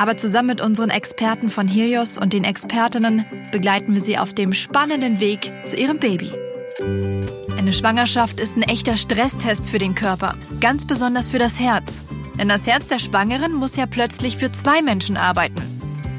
Aber 0.00 0.16
zusammen 0.16 0.46
mit 0.46 0.62
unseren 0.62 0.88
Experten 0.88 1.50
von 1.50 1.68
Helios 1.68 2.16
und 2.16 2.32
den 2.32 2.44
Expertinnen 2.44 3.26
begleiten 3.52 3.94
wir 3.94 4.00
sie 4.00 4.16
auf 4.16 4.32
dem 4.32 4.54
spannenden 4.54 5.20
Weg 5.20 5.52
zu 5.64 5.76
ihrem 5.76 5.98
Baby. 5.98 6.32
Eine 7.58 7.74
Schwangerschaft 7.74 8.40
ist 8.40 8.56
ein 8.56 8.62
echter 8.62 8.96
Stresstest 8.96 9.68
für 9.68 9.76
den 9.76 9.94
Körper, 9.94 10.36
ganz 10.58 10.86
besonders 10.86 11.28
für 11.28 11.38
das 11.38 11.60
Herz. 11.60 12.00
Denn 12.38 12.48
das 12.48 12.66
Herz 12.66 12.86
der 12.86 12.98
Schwangeren 12.98 13.52
muss 13.52 13.76
ja 13.76 13.84
plötzlich 13.84 14.38
für 14.38 14.50
zwei 14.50 14.80
Menschen 14.80 15.18
arbeiten. 15.18 15.60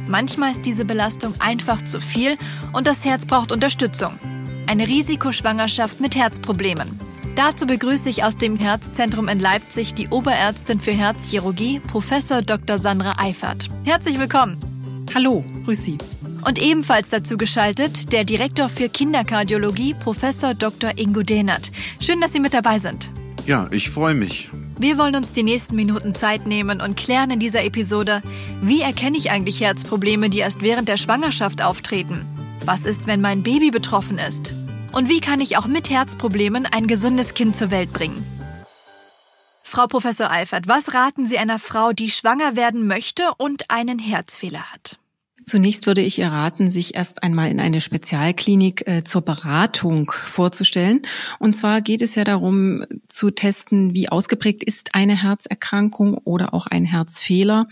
Manchmal 0.08 0.52
ist 0.52 0.64
diese 0.64 0.86
Belastung 0.86 1.34
einfach 1.40 1.84
zu 1.84 2.00
viel 2.00 2.38
und 2.74 2.86
das 2.86 3.04
Herz 3.04 3.26
braucht 3.26 3.52
Unterstützung 3.52 4.14
eine 4.72 4.88
Risikoschwangerschaft 4.88 6.00
mit 6.00 6.16
Herzproblemen. 6.16 6.98
Dazu 7.36 7.66
begrüße 7.66 8.10
ich 8.10 8.24
aus 8.24 8.36
dem 8.36 8.58
Herzzentrum 8.58 9.30
in 9.30 9.40
Leipzig 9.40 9.94
die 9.94 10.10
Oberärztin 10.10 10.80
für 10.82 10.92
Herzchirurgie, 10.92 11.80
Professor 11.80 12.42
Dr. 12.42 12.78
Sandra 12.78 13.14
Eifert. 13.20 13.70
Herzlich 13.86 14.20
willkommen. 14.20 14.58
Hallo, 15.16 15.44
grüß 15.64 15.82
Sie. 15.82 15.98
Und 16.46 16.62
ebenfalls 16.62 17.10
dazu 17.10 17.38
geschaltet 17.38 18.12
der 18.12 18.26
Direktor 18.26 18.68
für 18.68 18.90
Kinderkardiologie, 18.90 19.94
Professor 19.94 20.54
Dr. 20.54 20.92
Ingo 20.98 21.24
Dehnert. 21.24 21.72
Schön, 22.02 22.20
dass 22.20 22.34
Sie 22.34 22.40
mit 22.40 22.54
dabei 22.54 22.80
sind. 22.80 23.10
Ja, 23.46 23.68
ich 23.72 23.90
freue 23.90 24.14
mich. 24.14 24.50
Wir 24.78 24.98
wollen 24.98 25.16
uns 25.16 25.32
die 25.32 25.44
nächsten 25.44 25.76
Minuten 25.76 26.14
Zeit 26.14 26.46
nehmen 26.46 26.82
und 26.82 26.98
klären 26.98 27.32
in 27.32 27.40
dieser 27.40 27.64
Episode, 27.64 28.22
wie 28.62 28.82
erkenne 28.82 29.18
ich 29.18 29.32
eigentlich 29.32 29.62
Herzprobleme, 29.62 30.30
die 30.30 30.40
erst 30.40 30.62
während 30.62 30.90
der 30.90 30.98
Schwangerschaft 30.98 31.64
auftreten? 31.64 32.26
Was 32.66 32.86
ist, 32.86 33.08
wenn 33.08 33.22
mein 33.22 33.42
Baby 33.42 33.72
betroffen 33.72 34.18
ist? 34.18 34.54
Und 34.94 35.10
wie 35.10 35.22
kann 35.22 35.40
ich 35.40 35.58
auch 35.58 35.68
mit 35.68 35.90
Herzproblemen 35.90 36.66
ein 36.66 36.88
gesundes 36.88 37.34
Kind 37.34 37.56
zur 37.56 37.72
Welt 37.72 37.94
bringen? 37.94 38.26
Frau 39.64 39.88
Professor 39.88 40.30
Alfert, 40.30 40.68
was 40.68 40.94
raten 40.94 41.26
Sie 41.26 41.38
einer 41.38 41.58
Frau, 41.58 41.94
die 41.94 42.10
schwanger 42.10 42.58
werden 42.58 42.88
möchte 42.88 43.34
und 43.38 43.72
einen 43.72 44.00
Herzfehler 44.00 44.72
hat? 44.74 45.01
Zunächst 45.46 45.88
würde 45.88 46.02
ich 46.02 46.20
ihr 46.20 46.28
raten, 46.28 46.70
sich 46.70 46.96
erst 46.96 47.24
einmal 47.24 47.50
in 47.50 47.60
eine 47.60 47.82
Spezialklinik 47.82 48.88
äh, 48.88 49.04
zur 49.04 49.22
Beratung 49.22 50.12
vorzustellen. 50.12 51.02
Und 51.40 51.56
zwar 51.56 51.82
geht 51.82 52.02
es 52.02 52.16
ja 52.16 52.24
darum 52.24 52.86
zu 53.08 53.32
testen, 53.32 53.94
wie 53.96 54.10
ausgeprägt 54.10 54.64
ist 54.64 54.94
eine 54.94 55.22
Herzerkrankung 55.22 56.18
oder 56.18 56.54
auch 56.54 56.68
ein 56.68 56.86
Herzfehler, 56.86 57.68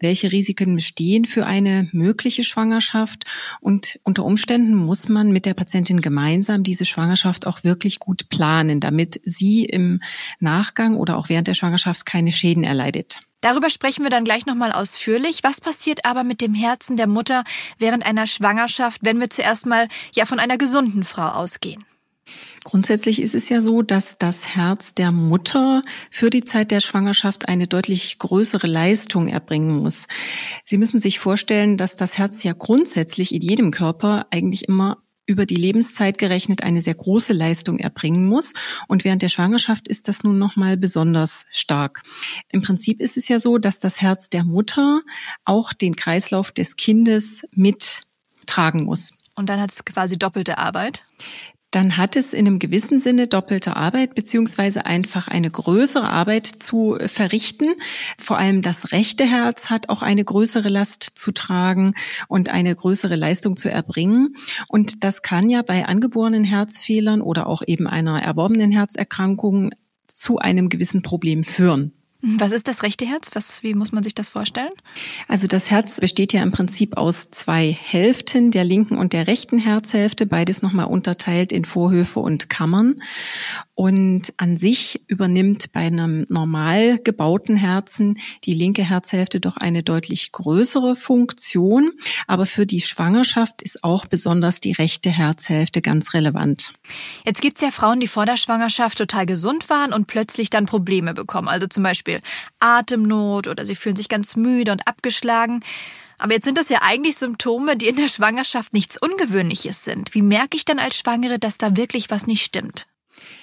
welche 0.00 0.30
Risiken 0.30 0.76
bestehen 0.76 1.24
für 1.24 1.46
eine 1.46 1.88
mögliche 1.92 2.44
Schwangerschaft. 2.44 3.24
Und 3.60 3.98
unter 4.04 4.24
Umständen 4.24 4.74
muss 4.74 5.08
man 5.08 5.32
mit 5.32 5.44
der 5.44 5.54
Patientin 5.54 6.00
gemeinsam 6.00 6.62
diese 6.62 6.84
Schwangerschaft 6.84 7.46
auch 7.46 7.64
wirklich 7.64 7.98
gut 7.98 8.28
planen, 8.28 8.80
damit 8.80 9.20
sie 9.24 9.64
im 9.64 10.00
Nachgang 10.38 10.96
oder 10.96 11.16
auch 11.16 11.28
während 11.28 11.48
der 11.48 11.54
Schwangerschaft 11.54 12.06
keine 12.06 12.32
Schäden 12.32 12.64
erleidet. 12.64 13.20
Darüber 13.40 13.70
sprechen 13.70 14.02
wir 14.02 14.10
dann 14.10 14.24
gleich 14.24 14.46
nochmal 14.46 14.72
ausführlich. 14.72 15.40
Was 15.44 15.60
passiert 15.60 16.04
aber 16.04 16.24
mit 16.24 16.40
dem 16.40 16.54
Herzen 16.54 16.96
der 16.96 17.06
Mutter 17.06 17.44
während 17.78 18.04
einer 18.04 18.26
Schwangerschaft, 18.26 19.00
wenn 19.04 19.20
wir 19.20 19.30
zuerst 19.30 19.66
mal 19.66 19.88
ja 20.14 20.26
von 20.26 20.40
einer 20.40 20.58
gesunden 20.58 21.04
Frau 21.04 21.28
ausgehen? 21.28 21.84
Grundsätzlich 22.64 23.22
ist 23.22 23.34
es 23.34 23.48
ja 23.48 23.60
so, 23.60 23.82
dass 23.82 24.18
das 24.18 24.54
Herz 24.54 24.92
der 24.92 25.12
Mutter 25.12 25.82
für 26.10 26.28
die 26.28 26.44
Zeit 26.44 26.70
der 26.70 26.80
Schwangerschaft 26.80 27.48
eine 27.48 27.66
deutlich 27.66 28.18
größere 28.18 28.66
Leistung 28.66 29.28
erbringen 29.28 29.78
muss. 29.78 30.06
Sie 30.64 30.76
müssen 30.76 31.00
sich 31.00 31.18
vorstellen, 31.18 31.76
dass 31.76 31.94
das 31.94 32.18
Herz 32.18 32.42
ja 32.42 32.52
grundsätzlich 32.52 33.34
in 33.34 33.40
jedem 33.40 33.70
Körper 33.70 34.26
eigentlich 34.30 34.68
immer 34.68 34.98
über 35.28 35.44
die 35.44 35.56
Lebenszeit 35.56 36.16
gerechnet 36.16 36.62
eine 36.62 36.80
sehr 36.80 36.94
große 36.94 37.34
Leistung 37.34 37.78
erbringen 37.78 38.26
muss. 38.26 38.54
Und 38.88 39.04
während 39.04 39.20
der 39.20 39.28
Schwangerschaft 39.28 39.86
ist 39.86 40.08
das 40.08 40.24
nun 40.24 40.38
nochmal 40.38 40.78
besonders 40.78 41.44
stark. 41.52 42.02
Im 42.50 42.62
Prinzip 42.62 43.00
ist 43.00 43.18
es 43.18 43.28
ja 43.28 43.38
so, 43.38 43.58
dass 43.58 43.78
das 43.78 44.00
Herz 44.00 44.30
der 44.30 44.44
Mutter 44.44 45.02
auch 45.44 45.74
den 45.74 45.94
Kreislauf 45.94 46.50
des 46.50 46.76
Kindes 46.76 47.42
mittragen 47.52 48.84
muss. 48.84 49.12
Und 49.36 49.50
dann 49.50 49.60
hat 49.60 49.70
es 49.70 49.84
quasi 49.84 50.18
doppelte 50.18 50.56
Arbeit? 50.56 51.04
Dann 51.70 51.96
hat 51.96 52.16
es 52.16 52.32
in 52.32 52.46
einem 52.46 52.58
gewissen 52.58 52.98
Sinne 52.98 53.26
doppelte 53.26 53.76
Arbeit 53.76 54.14
beziehungsweise 54.14 54.86
einfach 54.86 55.28
eine 55.28 55.50
größere 55.50 56.08
Arbeit 56.08 56.46
zu 56.46 56.96
verrichten. 57.06 57.74
Vor 58.18 58.38
allem 58.38 58.62
das 58.62 58.92
rechte 58.92 59.24
Herz 59.24 59.68
hat 59.68 59.88
auch 59.90 60.02
eine 60.02 60.24
größere 60.24 60.68
Last 60.68 61.02
zu 61.14 61.32
tragen 61.32 61.94
und 62.26 62.48
eine 62.48 62.74
größere 62.74 63.16
Leistung 63.16 63.56
zu 63.56 63.70
erbringen. 63.70 64.36
Und 64.68 65.04
das 65.04 65.22
kann 65.22 65.50
ja 65.50 65.62
bei 65.62 65.84
angeborenen 65.86 66.44
Herzfehlern 66.44 67.20
oder 67.20 67.46
auch 67.46 67.62
eben 67.66 67.86
einer 67.86 68.22
erworbenen 68.22 68.72
Herzerkrankung 68.72 69.70
zu 70.06 70.38
einem 70.38 70.70
gewissen 70.70 71.02
Problem 71.02 71.44
führen. 71.44 71.97
Was 72.20 72.50
ist 72.50 72.66
das 72.66 72.82
rechte 72.82 73.06
Herz? 73.06 73.30
Was, 73.34 73.62
wie 73.62 73.74
muss 73.74 73.92
man 73.92 74.02
sich 74.02 74.12
das 74.12 74.28
vorstellen? 74.28 74.72
Also 75.28 75.46
das 75.46 75.70
Herz 75.70 76.00
besteht 76.00 76.32
ja 76.32 76.42
im 76.42 76.50
Prinzip 76.50 76.96
aus 76.96 77.30
zwei 77.30 77.70
Hälften, 77.70 78.50
der 78.50 78.64
linken 78.64 78.98
und 78.98 79.12
der 79.12 79.28
rechten 79.28 79.58
Herzhälfte, 79.58 80.26
beides 80.26 80.60
nochmal 80.60 80.86
unterteilt 80.86 81.52
in 81.52 81.64
Vorhöfe 81.64 82.18
und 82.18 82.50
Kammern. 82.50 82.96
Und 83.74 84.34
an 84.38 84.56
sich 84.56 85.00
übernimmt 85.06 85.72
bei 85.72 85.82
einem 85.82 86.26
normal 86.28 86.98
gebauten 86.98 87.54
Herzen 87.54 88.18
die 88.42 88.54
linke 88.54 88.82
Herzhälfte 88.82 89.38
doch 89.38 89.56
eine 89.56 89.84
deutlich 89.84 90.32
größere 90.32 90.96
Funktion. 90.96 91.92
Aber 92.26 92.46
für 92.46 92.66
die 92.66 92.80
Schwangerschaft 92.80 93.62
ist 93.62 93.84
auch 93.84 94.06
besonders 94.06 94.58
die 94.58 94.72
rechte 94.72 95.10
Herzhälfte 95.10 95.80
ganz 95.80 96.12
relevant. 96.14 96.72
Jetzt 97.24 97.40
gibt 97.40 97.58
es 97.58 97.62
ja 97.62 97.70
Frauen, 97.70 98.00
die 98.00 98.08
vor 98.08 98.26
der 98.26 98.36
Schwangerschaft 98.36 98.98
total 98.98 99.26
gesund 99.26 99.70
waren 99.70 99.92
und 99.92 100.08
plötzlich 100.08 100.50
dann 100.50 100.66
Probleme 100.66 101.14
bekommen. 101.14 101.46
Also 101.46 101.68
zum 101.68 101.84
Beispiel 101.84 102.07
Atemnot 102.58 103.46
oder 103.46 103.64
sie 103.64 103.76
fühlen 103.76 103.96
sich 103.96 104.08
ganz 104.08 104.36
müde 104.36 104.72
und 104.72 104.86
abgeschlagen. 104.86 105.60
Aber 106.18 106.32
jetzt 106.32 106.44
sind 106.44 106.58
das 106.58 106.68
ja 106.68 106.80
eigentlich 106.82 107.16
Symptome, 107.16 107.76
die 107.76 107.88
in 107.88 107.96
der 107.96 108.08
Schwangerschaft 108.08 108.72
nichts 108.72 108.96
Ungewöhnliches 108.96 109.84
sind. 109.84 110.14
Wie 110.14 110.22
merke 110.22 110.56
ich 110.56 110.64
dann 110.64 110.80
als 110.80 110.96
Schwangere, 110.96 111.38
dass 111.38 111.58
da 111.58 111.76
wirklich 111.76 112.10
was 112.10 112.26
nicht 112.26 112.42
stimmt? 112.42 112.86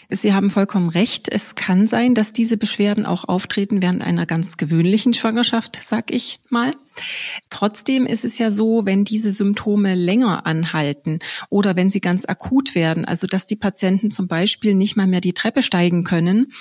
Sie 0.10 0.34
haben 0.34 0.50
vollkommen 0.50 0.90
recht. 0.90 1.28
Es 1.32 1.56
kann 1.56 1.88
sein, 1.88 2.14
dass 2.14 2.32
diese 2.32 2.58
Beschwerden 2.58 3.06
auch 3.06 3.28
auftreten 3.28 3.82
während 3.82 4.04
einer 4.04 4.26
ganz 4.26 4.58
gewöhnlichen 4.58 5.14
Schwangerschaft, 5.14 5.80
sag 5.86 6.12
ich 6.12 6.40
mal. 6.50 6.74
Trotzdem 7.50 8.06
ist 8.06 8.24
es 8.24 8.38
ja 8.38 8.52
so, 8.52 8.86
wenn 8.86 9.04
diese 9.04 9.32
Symptome 9.32 9.96
länger 9.96 10.46
anhalten 10.46 11.20
oder 11.50 11.76
wenn 11.76 11.90
sie 11.90 12.00
ganz 12.00 12.26
akut 12.26 12.76
werden, 12.76 13.04
also 13.04 13.28
dass 13.28 13.48
die 13.48 13.58
Patienten 13.58 14.12
zum 14.12 14.28
Beispiel 14.28 14.76
nicht 14.76 14.96
mal 14.96 15.08
mehr 15.08 15.22
die 15.22 15.34
Treppe 15.34 15.62
steigen 15.62 16.04
können 16.04 16.54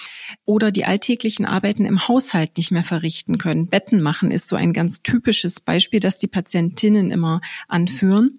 oder 0.45 0.73
die 0.73 0.87
alltäglichen 0.87 1.45
Arbeiten 1.45 1.85
im 1.85 2.09
Haushalt 2.09 2.57
nicht 2.57 2.71
mehr 2.71 2.85
verrichten 2.85 3.39
können. 3.39 3.69
Betten 3.69 4.01
machen 4.01 4.31
ist 4.31 4.49
so 4.49 4.57
ein 4.57 4.73
ganz 4.73 5.03
typisches 5.03 5.61
Beispiel, 5.61 6.01
das 6.01 6.17
die 6.17 6.27
Patientinnen 6.27 7.11
immer 7.11 7.41
anführen. 7.69 8.39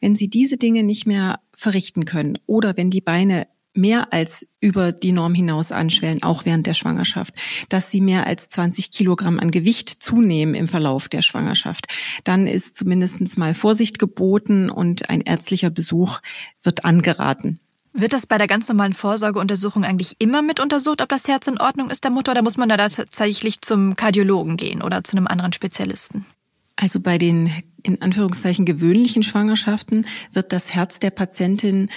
Wenn 0.00 0.16
sie 0.16 0.28
diese 0.28 0.58
Dinge 0.58 0.82
nicht 0.82 1.06
mehr 1.06 1.40
verrichten 1.54 2.04
können 2.04 2.38
oder 2.46 2.76
wenn 2.76 2.90
die 2.90 3.00
Beine 3.00 3.46
mehr 3.74 4.12
als 4.12 4.48
über 4.60 4.92
die 4.92 5.12
Norm 5.12 5.34
hinaus 5.34 5.72
anschwellen, 5.72 6.22
auch 6.22 6.44
während 6.44 6.66
der 6.66 6.74
Schwangerschaft, 6.74 7.34
dass 7.68 7.90
sie 7.90 8.00
mehr 8.00 8.26
als 8.26 8.48
20 8.48 8.90
Kilogramm 8.90 9.38
an 9.38 9.50
Gewicht 9.50 9.88
zunehmen 9.88 10.54
im 10.54 10.68
Verlauf 10.68 11.08
der 11.08 11.22
Schwangerschaft, 11.22 11.86
dann 12.24 12.46
ist 12.46 12.74
zumindest 12.74 13.38
mal 13.38 13.54
Vorsicht 13.54 13.98
geboten 13.98 14.70
und 14.70 15.08
ein 15.08 15.20
ärztlicher 15.20 15.70
Besuch 15.70 16.20
wird 16.62 16.84
angeraten. 16.84 17.60
Wird 17.92 18.12
das 18.12 18.26
bei 18.26 18.38
der 18.38 18.46
ganz 18.46 18.68
normalen 18.68 18.92
Vorsorgeuntersuchung 18.92 19.84
eigentlich 19.84 20.16
immer 20.20 20.42
mit 20.42 20.60
untersucht, 20.60 21.02
ob 21.02 21.08
das 21.08 21.26
Herz 21.26 21.48
in 21.48 21.60
Ordnung 21.60 21.90
ist 21.90 22.04
der 22.04 22.12
Mutter, 22.12 22.32
oder 22.32 22.42
muss 22.42 22.56
man 22.56 22.68
da 22.68 22.76
tatsächlich 22.88 23.62
zum 23.62 23.96
Kardiologen 23.96 24.56
gehen 24.56 24.80
oder 24.82 25.02
zu 25.02 25.16
einem 25.16 25.26
anderen 25.26 25.52
Spezialisten? 25.52 26.24
Also 26.76 27.00
bei 27.00 27.18
den 27.18 27.52
in 27.82 28.02
Anführungszeichen 28.02 28.64
gewöhnlichen 28.64 29.22
Schwangerschaften 29.22 30.06
wird 30.32 30.52
das 30.52 30.72
Herz 30.72 30.98
der 30.98 31.10
Patientin 31.10 31.88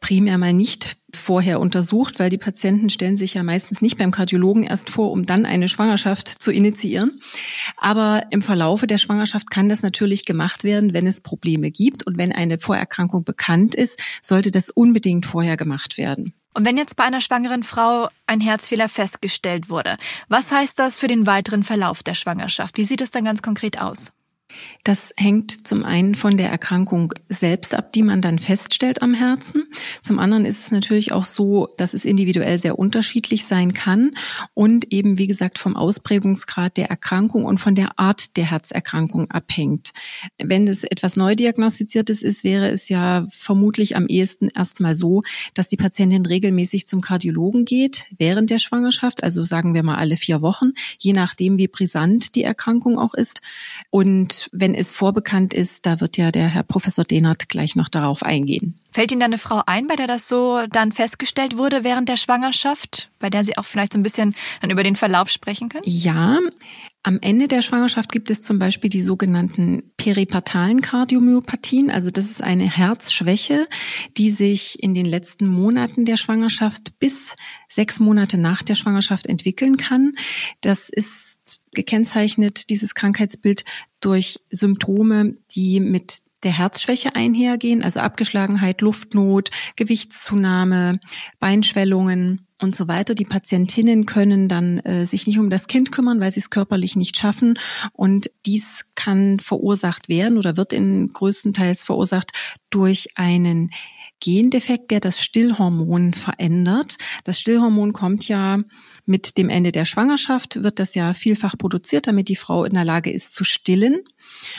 primär 0.00 0.38
mal 0.38 0.52
nicht 0.52 0.96
vorher 1.14 1.60
untersucht, 1.60 2.18
weil 2.18 2.30
die 2.30 2.38
Patienten 2.38 2.90
stellen 2.90 3.16
sich 3.16 3.34
ja 3.34 3.42
meistens 3.42 3.82
nicht 3.82 3.98
beim 3.98 4.10
Kardiologen 4.10 4.64
erst 4.64 4.90
vor, 4.90 5.10
um 5.12 5.26
dann 5.26 5.46
eine 5.46 5.68
Schwangerschaft 5.68 6.28
zu 6.28 6.50
initiieren. 6.50 7.20
Aber 7.76 8.24
im 8.30 8.42
Verlaufe 8.42 8.86
der 8.86 8.98
Schwangerschaft 8.98 9.50
kann 9.50 9.68
das 9.68 9.82
natürlich 9.82 10.24
gemacht 10.24 10.64
werden, 10.64 10.94
wenn 10.94 11.06
es 11.06 11.20
Probleme 11.20 11.70
gibt 11.70 12.06
und 12.06 12.18
wenn 12.18 12.32
eine 12.32 12.58
Vorerkrankung 12.58 13.24
bekannt 13.24 13.74
ist, 13.74 14.02
sollte 14.20 14.50
das 14.50 14.70
unbedingt 14.70 15.26
vorher 15.26 15.56
gemacht 15.56 15.98
werden. 15.98 16.34
Und 16.54 16.66
wenn 16.66 16.76
jetzt 16.76 16.96
bei 16.96 17.04
einer 17.04 17.20
schwangeren 17.20 17.62
Frau 17.62 18.08
ein 18.26 18.40
Herzfehler 18.40 18.88
festgestellt 18.88 19.70
wurde, 19.70 19.96
was 20.28 20.50
heißt 20.50 20.78
das 20.78 20.96
für 20.96 21.08
den 21.08 21.26
weiteren 21.26 21.62
Verlauf 21.62 22.02
der 22.02 22.14
Schwangerschaft? 22.14 22.76
Wie 22.76 22.84
sieht 22.84 23.00
es 23.00 23.10
dann 23.10 23.24
ganz 23.24 23.42
konkret 23.42 23.80
aus? 23.80 24.12
Das 24.84 25.12
hängt 25.16 25.66
zum 25.66 25.84
einen 25.84 26.14
von 26.14 26.36
der 26.36 26.50
Erkrankung 26.50 27.12
selbst 27.28 27.74
ab, 27.74 27.92
die 27.92 28.02
man 28.02 28.20
dann 28.20 28.38
feststellt 28.38 29.00
am 29.00 29.14
Herzen. 29.14 29.64
Zum 30.00 30.18
anderen 30.18 30.44
ist 30.44 30.60
es 30.60 30.70
natürlich 30.70 31.12
auch 31.12 31.24
so, 31.24 31.68
dass 31.78 31.94
es 31.94 32.04
individuell 32.04 32.58
sehr 32.58 32.78
unterschiedlich 32.78 33.44
sein 33.44 33.74
kann 33.74 34.12
und 34.54 34.92
eben, 34.92 35.18
wie 35.18 35.28
gesagt, 35.28 35.58
vom 35.58 35.76
Ausprägungsgrad 35.76 36.76
der 36.76 36.90
Erkrankung 36.90 37.44
und 37.44 37.58
von 37.58 37.74
der 37.74 37.98
Art 37.98 38.36
der 38.36 38.50
Herzerkrankung 38.50 39.30
abhängt. 39.30 39.92
Wenn 40.42 40.66
es 40.66 40.82
etwas 40.82 41.16
neu 41.16 41.36
diagnostiziertes 41.36 42.22
ist, 42.22 42.42
wäre 42.42 42.68
es 42.70 42.88
ja 42.88 43.26
vermutlich 43.30 43.96
am 43.96 44.06
ehesten 44.06 44.48
erstmal 44.48 44.94
so, 44.94 45.22
dass 45.54 45.68
die 45.68 45.76
Patientin 45.76 46.26
regelmäßig 46.26 46.86
zum 46.86 47.00
Kardiologen 47.00 47.64
geht 47.64 48.06
während 48.18 48.50
der 48.50 48.58
Schwangerschaft, 48.58 49.22
also 49.22 49.44
sagen 49.44 49.74
wir 49.74 49.82
mal 49.82 49.96
alle 49.96 50.16
vier 50.16 50.42
Wochen, 50.42 50.72
je 50.98 51.12
nachdem, 51.12 51.58
wie 51.58 51.68
brisant 51.68 52.34
die 52.34 52.42
Erkrankung 52.42 52.98
auch 52.98 53.14
ist. 53.14 53.40
Und 53.90 54.41
wenn 54.52 54.74
es 54.74 54.90
vorbekannt 54.90 55.54
ist, 55.54 55.86
da 55.86 56.00
wird 56.00 56.16
ja 56.16 56.32
der 56.32 56.48
Herr 56.48 56.62
Professor 56.62 57.04
Dehnert 57.04 57.48
gleich 57.48 57.76
noch 57.76 57.88
darauf 57.88 58.22
eingehen. 58.22 58.78
Fällt 58.92 59.10
Ihnen 59.10 59.20
da 59.20 59.26
eine 59.26 59.38
Frau 59.38 59.62
ein, 59.66 59.86
bei 59.86 59.96
der 59.96 60.06
das 60.06 60.28
so 60.28 60.66
dann 60.70 60.92
festgestellt 60.92 61.56
wurde 61.56 61.84
während 61.84 62.08
der 62.08 62.16
Schwangerschaft, 62.16 63.10
bei 63.18 63.30
der 63.30 63.44
Sie 63.44 63.56
auch 63.56 63.64
vielleicht 63.64 63.94
so 63.94 63.98
ein 63.98 64.02
bisschen 64.02 64.34
dann 64.60 64.70
über 64.70 64.82
den 64.82 64.96
Verlauf 64.96 65.30
sprechen 65.30 65.68
können? 65.68 65.84
Ja, 65.86 66.38
am 67.04 67.18
Ende 67.20 67.48
der 67.48 67.62
Schwangerschaft 67.62 68.12
gibt 68.12 68.30
es 68.30 68.42
zum 68.42 68.60
Beispiel 68.60 68.88
die 68.88 69.00
sogenannten 69.00 69.82
peripartalen 69.96 70.82
Kardiomyopathien. 70.82 71.90
Also 71.90 72.10
das 72.10 72.26
ist 72.26 72.42
eine 72.42 72.64
Herzschwäche, 72.64 73.66
die 74.16 74.30
sich 74.30 74.80
in 74.80 74.94
den 74.94 75.06
letzten 75.06 75.48
Monaten 75.48 76.04
der 76.04 76.16
Schwangerschaft 76.16 76.98
bis 77.00 77.34
sechs 77.66 77.98
Monate 77.98 78.38
nach 78.38 78.62
der 78.62 78.76
Schwangerschaft 78.76 79.26
entwickeln 79.26 79.78
kann. 79.78 80.12
Das 80.60 80.88
ist 80.88 81.31
gekennzeichnet, 81.72 82.70
dieses 82.70 82.94
Krankheitsbild, 82.94 83.64
durch 84.00 84.38
Symptome, 84.50 85.34
die 85.50 85.80
mit 85.80 86.18
der 86.42 86.58
Herzschwäche 86.58 87.14
einhergehen, 87.14 87.82
also 87.82 88.00
Abgeschlagenheit, 88.00 88.80
Luftnot, 88.80 89.50
Gewichtszunahme, 89.76 90.98
Beinschwellungen 91.38 92.46
und 92.60 92.74
so 92.74 92.88
weiter. 92.88 93.14
Die 93.14 93.24
Patientinnen 93.24 94.06
können 94.06 94.48
dann 94.48 94.78
äh, 94.80 95.04
sich 95.04 95.26
nicht 95.26 95.38
um 95.38 95.50
das 95.50 95.66
Kind 95.66 95.92
kümmern, 95.92 96.20
weil 96.20 96.32
sie 96.32 96.40
es 96.40 96.50
körperlich 96.50 96.96
nicht 96.96 97.16
schaffen. 97.16 97.58
Und 97.92 98.30
dies 98.46 98.84
kann 98.94 99.38
verursacht 99.38 100.08
werden 100.08 100.38
oder 100.38 100.56
wird 100.56 100.72
in 100.72 101.12
größtenteils 101.12 101.84
verursacht 101.84 102.32
durch 102.70 103.10
einen 103.16 103.70
Gendefekt, 104.22 104.92
der 104.92 105.00
das 105.00 105.20
Stillhormon 105.20 106.14
verändert. 106.14 106.96
Das 107.24 107.40
Stillhormon 107.40 107.92
kommt 107.92 108.28
ja 108.28 108.60
mit 109.04 109.36
dem 109.36 109.50
Ende 109.50 109.72
der 109.72 109.84
Schwangerschaft, 109.84 110.62
wird 110.62 110.78
das 110.78 110.94
ja 110.94 111.12
vielfach 111.12 111.58
produziert, 111.58 112.06
damit 112.06 112.28
die 112.28 112.36
Frau 112.36 112.64
in 112.64 112.72
der 112.72 112.84
Lage 112.84 113.10
ist 113.10 113.32
zu 113.32 113.42
stillen. 113.44 114.00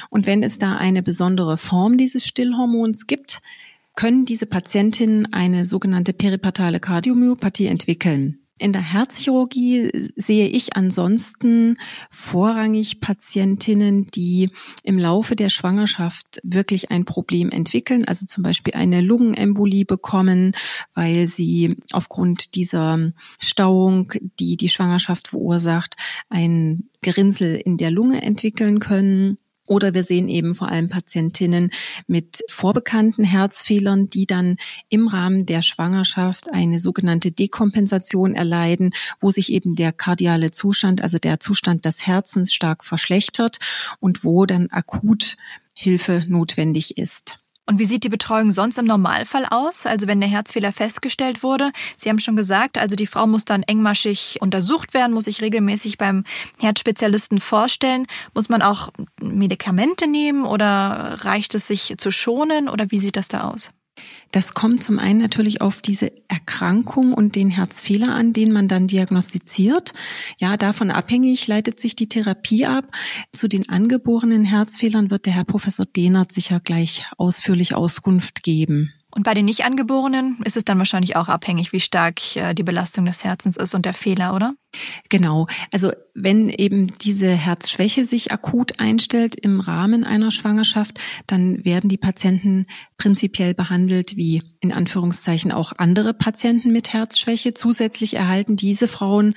Und 0.10 0.28
wenn 0.28 0.44
es 0.44 0.58
da 0.58 0.76
eine 0.76 1.02
besondere 1.02 1.58
Form 1.58 1.98
dieses 1.98 2.28
Stillhormons 2.28 3.08
gibt, 3.08 3.42
können 3.96 4.26
diese 4.26 4.46
Patientinnen 4.46 5.32
eine 5.32 5.66
sogenannte 5.66 6.14
peripartale 6.14 6.80
Kardiomyopathie 6.80 7.68
entwickeln. 7.68 8.43
In 8.64 8.72
der 8.72 8.82
Herzchirurgie 8.82 9.92
sehe 10.16 10.48
ich 10.48 10.78
ansonsten 10.78 11.76
vorrangig 12.10 13.02
Patientinnen, 13.02 14.10
die 14.12 14.52
im 14.84 14.98
Laufe 14.98 15.36
der 15.36 15.50
Schwangerschaft 15.50 16.40
wirklich 16.44 16.90
ein 16.90 17.04
Problem 17.04 17.50
entwickeln, 17.50 18.06
also 18.06 18.26
zum 18.26 18.42
Beispiel 18.42 18.74
eine 18.74 19.02
Lungenembolie 19.02 19.84
bekommen, 19.84 20.54
weil 20.96 21.28
sie 21.28 21.76
aufgrund 21.92 22.56
dieser 22.56 23.12
Stauung, 23.38 24.14
die 24.40 24.56
die 24.56 24.70
Schwangerschaft 24.70 25.28
verursacht, 25.28 25.98
ein 26.30 26.86
Gerinnsel 27.02 27.56
in 27.58 27.76
der 27.76 27.92
Lunge 27.92 28.22
entwickeln 28.22 28.80
können 28.80 29.40
oder 29.66 29.94
wir 29.94 30.04
sehen 30.04 30.28
eben 30.28 30.56
vor 30.56 30.70
allem 30.70 30.90
Patientinnen 30.90 31.72
mit 32.08 32.44
vorbekannten 32.50 33.24
Herzfehlern, 33.24 34.10
die 34.10 34.26
dann 34.26 34.58
im 34.90 35.08
Rahmen 35.08 35.46
der 35.46 35.62
Schwangerschaft 35.62 36.52
eine 36.52 36.80
sogenannte 36.80 37.32
Dekompensation 37.32 38.34
erleiden, 38.34 38.94
wo 39.20 39.32
sich 39.32 39.52
eben 39.52 39.76
der 39.76 39.92
kardiale 39.92 40.52
Zustand, 40.52 41.02
also 41.02 41.18
der 41.18 41.40
Zustand 41.40 41.86
des 41.86 42.06
Herzens 42.06 42.54
stark 42.54 42.84
verschlechtert 42.84 43.58
und 44.00 44.24
wo 44.24 44.46
dann 44.46 44.68
akut 44.70 45.38
Hilfe 45.74 46.24
notwendig 46.28 46.98
ist. 46.98 47.43
Und 47.66 47.80
wie 47.80 47.86
sieht 47.86 48.04
die 48.04 48.10
Betreuung 48.10 48.52
sonst 48.52 48.78
im 48.78 48.86
Normalfall 48.86 49.46
aus? 49.50 49.86
Also 49.86 50.08
wenn 50.08 50.20
der 50.20 50.30
Herzfehler 50.30 50.74
festgestellt 50.74 51.44
wurde, 51.44 51.72
Sie 51.98 52.10
haben 52.10 52.20
schon 52.20 52.36
gesagt, 52.36 52.78
also 52.78 52.96
die 52.96 53.08
Frau 53.08 53.26
muss 53.26 53.46
dann 53.46 53.64
engmaschig 53.64 54.38
untersucht 54.42 54.94
werden, 54.94 55.14
muss 55.14 55.26
sich 55.26 55.42
regelmäßig 55.42 55.98
beim 55.98 56.26
Herzspezialisten 56.60 57.40
vorstellen. 57.40 58.06
Muss 58.34 58.50
man 58.50 58.62
auch 58.62 58.90
Medikamente 59.22 60.08
nehmen 60.08 60.46
oder 60.46 61.20
reicht 61.22 61.56
es 61.56 61.68
sich 61.68 61.96
zu 61.98 62.12
schonen 62.12 62.68
oder 62.68 62.92
wie 62.92 63.00
sieht 63.00 63.16
das 63.16 63.30
da 63.30 63.50
aus? 63.50 63.72
Das 64.32 64.54
kommt 64.54 64.84
zum 64.84 64.98
einen 65.00 65.20
natürlich 65.20 65.62
auf 65.62 65.82
diese 65.82 66.12
Erkrankung 66.28 67.14
und 67.14 67.36
den 67.36 67.50
Herzfehler 67.50 68.14
an, 68.14 68.34
den 68.34 68.52
man 68.52 68.68
dann 68.68 68.88
diagnostiziert. 68.88 69.94
Ja, 70.38 70.58
davon 70.58 70.90
abhängig 70.90 71.46
leitet 71.48 71.80
sich 71.80 71.96
die 71.96 72.10
Therapie 72.10 72.66
ab. 72.66 72.86
Zu 73.32 73.48
den 73.48 73.70
angeborenen 73.70 74.44
Herzfehlern 74.44 75.12
wird 75.12 75.28
der 75.28 75.34
Herr 75.34 75.46
Professor 75.46 75.86
Dehnert 75.86 76.32
sicher 76.32 76.60
gleich 76.60 77.06
ausführlich 77.18 77.76
Auskunft 77.76 78.44
geben. 78.44 78.92
Und 79.12 79.24
bei 79.24 79.36
den 79.36 79.46
Nicht-Angeborenen 79.46 80.40
ist 80.44 80.58
es 80.58 80.66
dann 80.66 80.80
wahrscheinlich 80.80 81.16
auch 81.16 81.30
abhängig, 81.30 81.72
wie 81.72 81.80
stark 81.80 82.36
äh, 82.36 82.56
die 82.56 82.64
Belastung 82.64 83.06
des 83.06 83.24
Herzens 83.24 83.58
ist 83.58 83.76
und 83.76 83.86
der 83.86 83.94
Fehler, 83.94 84.34
oder? 84.34 84.56
Genau. 85.10 85.48
Also 85.72 85.92
wenn 86.14 86.50
eben 86.50 86.88
diese 87.02 87.30
Herzschwäche 87.30 88.06
sich 88.06 88.32
akut 88.32 88.80
einstellt 88.80 89.36
im 89.36 89.60
Rahmen 89.60 90.04
einer 90.04 90.32
Schwangerschaft, 90.32 91.00
dann 91.28 91.64
werden 91.66 91.90
die 91.90 91.98
Patienten 91.98 92.66
prinzipiell 92.98 93.54
behandelt 93.54 94.16
wie 94.16 94.44
in 94.62 94.72
Anführungszeichen 94.72 95.52
auch 95.52 95.74
andere 95.78 96.14
Patienten 96.14 96.72
mit 96.72 96.94
Herzschwäche. 96.94 97.54
Zusätzlich 97.54 98.16
erhalten 98.16 98.56
diese 98.56 98.88
Frauen 98.88 99.36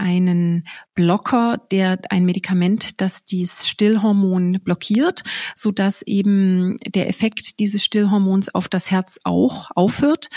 einen 0.00 0.66
Blocker, 0.94 1.58
der 1.70 1.98
ein 2.08 2.24
Medikament, 2.24 3.00
das 3.00 3.24
dieses 3.24 3.68
Stillhormon 3.68 4.60
blockiert, 4.64 5.22
so 5.54 5.70
dass 5.70 6.02
eben 6.02 6.78
der 6.86 7.08
Effekt 7.08 7.60
dieses 7.60 7.84
Stillhormons 7.84 8.54
auf 8.54 8.68
das 8.68 8.90
Herz 8.90 9.20
auch 9.24 9.70
aufhört. 9.74 10.28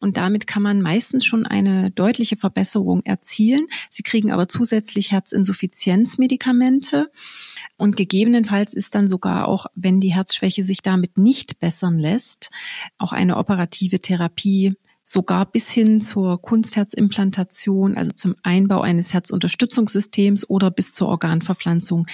Und 0.00 0.16
damit 0.16 0.46
kann 0.46 0.62
man 0.62 0.82
meistens 0.82 1.24
schon 1.24 1.46
eine 1.46 1.90
deutliche 1.90 2.36
Verbesserung 2.36 3.02
erzielen. 3.04 3.66
Sie 3.94 4.02
kriegen 4.02 4.32
aber 4.32 4.48
zusätzlich 4.48 5.12
Herzinsuffizienzmedikamente. 5.12 7.10
Und 7.76 7.94
gegebenenfalls 7.94 8.72
ist 8.72 8.94
dann 8.94 9.06
sogar 9.06 9.46
auch, 9.46 9.66
wenn 9.74 10.00
die 10.00 10.14
Herzschwäche 10.14 10.62
sich 10.62 10.80
damit 10.80 11.18
nicht 11.18 11.60
bessern 11.60 11.98
lässt, 11.98 12.50
auch 12.96 13.12
eine 13.12 13.36
operative 13.36 14.00
Therapie 14.00 14.76
sogar 15.04 15.46
bis 15.46 15.70
hin 15.70 16.00
zur 16.00 16.40
Kunstherzimplantation, 16.40 17.96
also 17.96 18.12
zum 18.12 18.34
Einbau 18.42 18.80
eines 18.80 19.12
Herzunterstützungssystems 19.12 20.48
oder 20.48 20.70
bis 20.70 20.94
zur 20.94 21.08
Organverpflanzung 21.08 22.06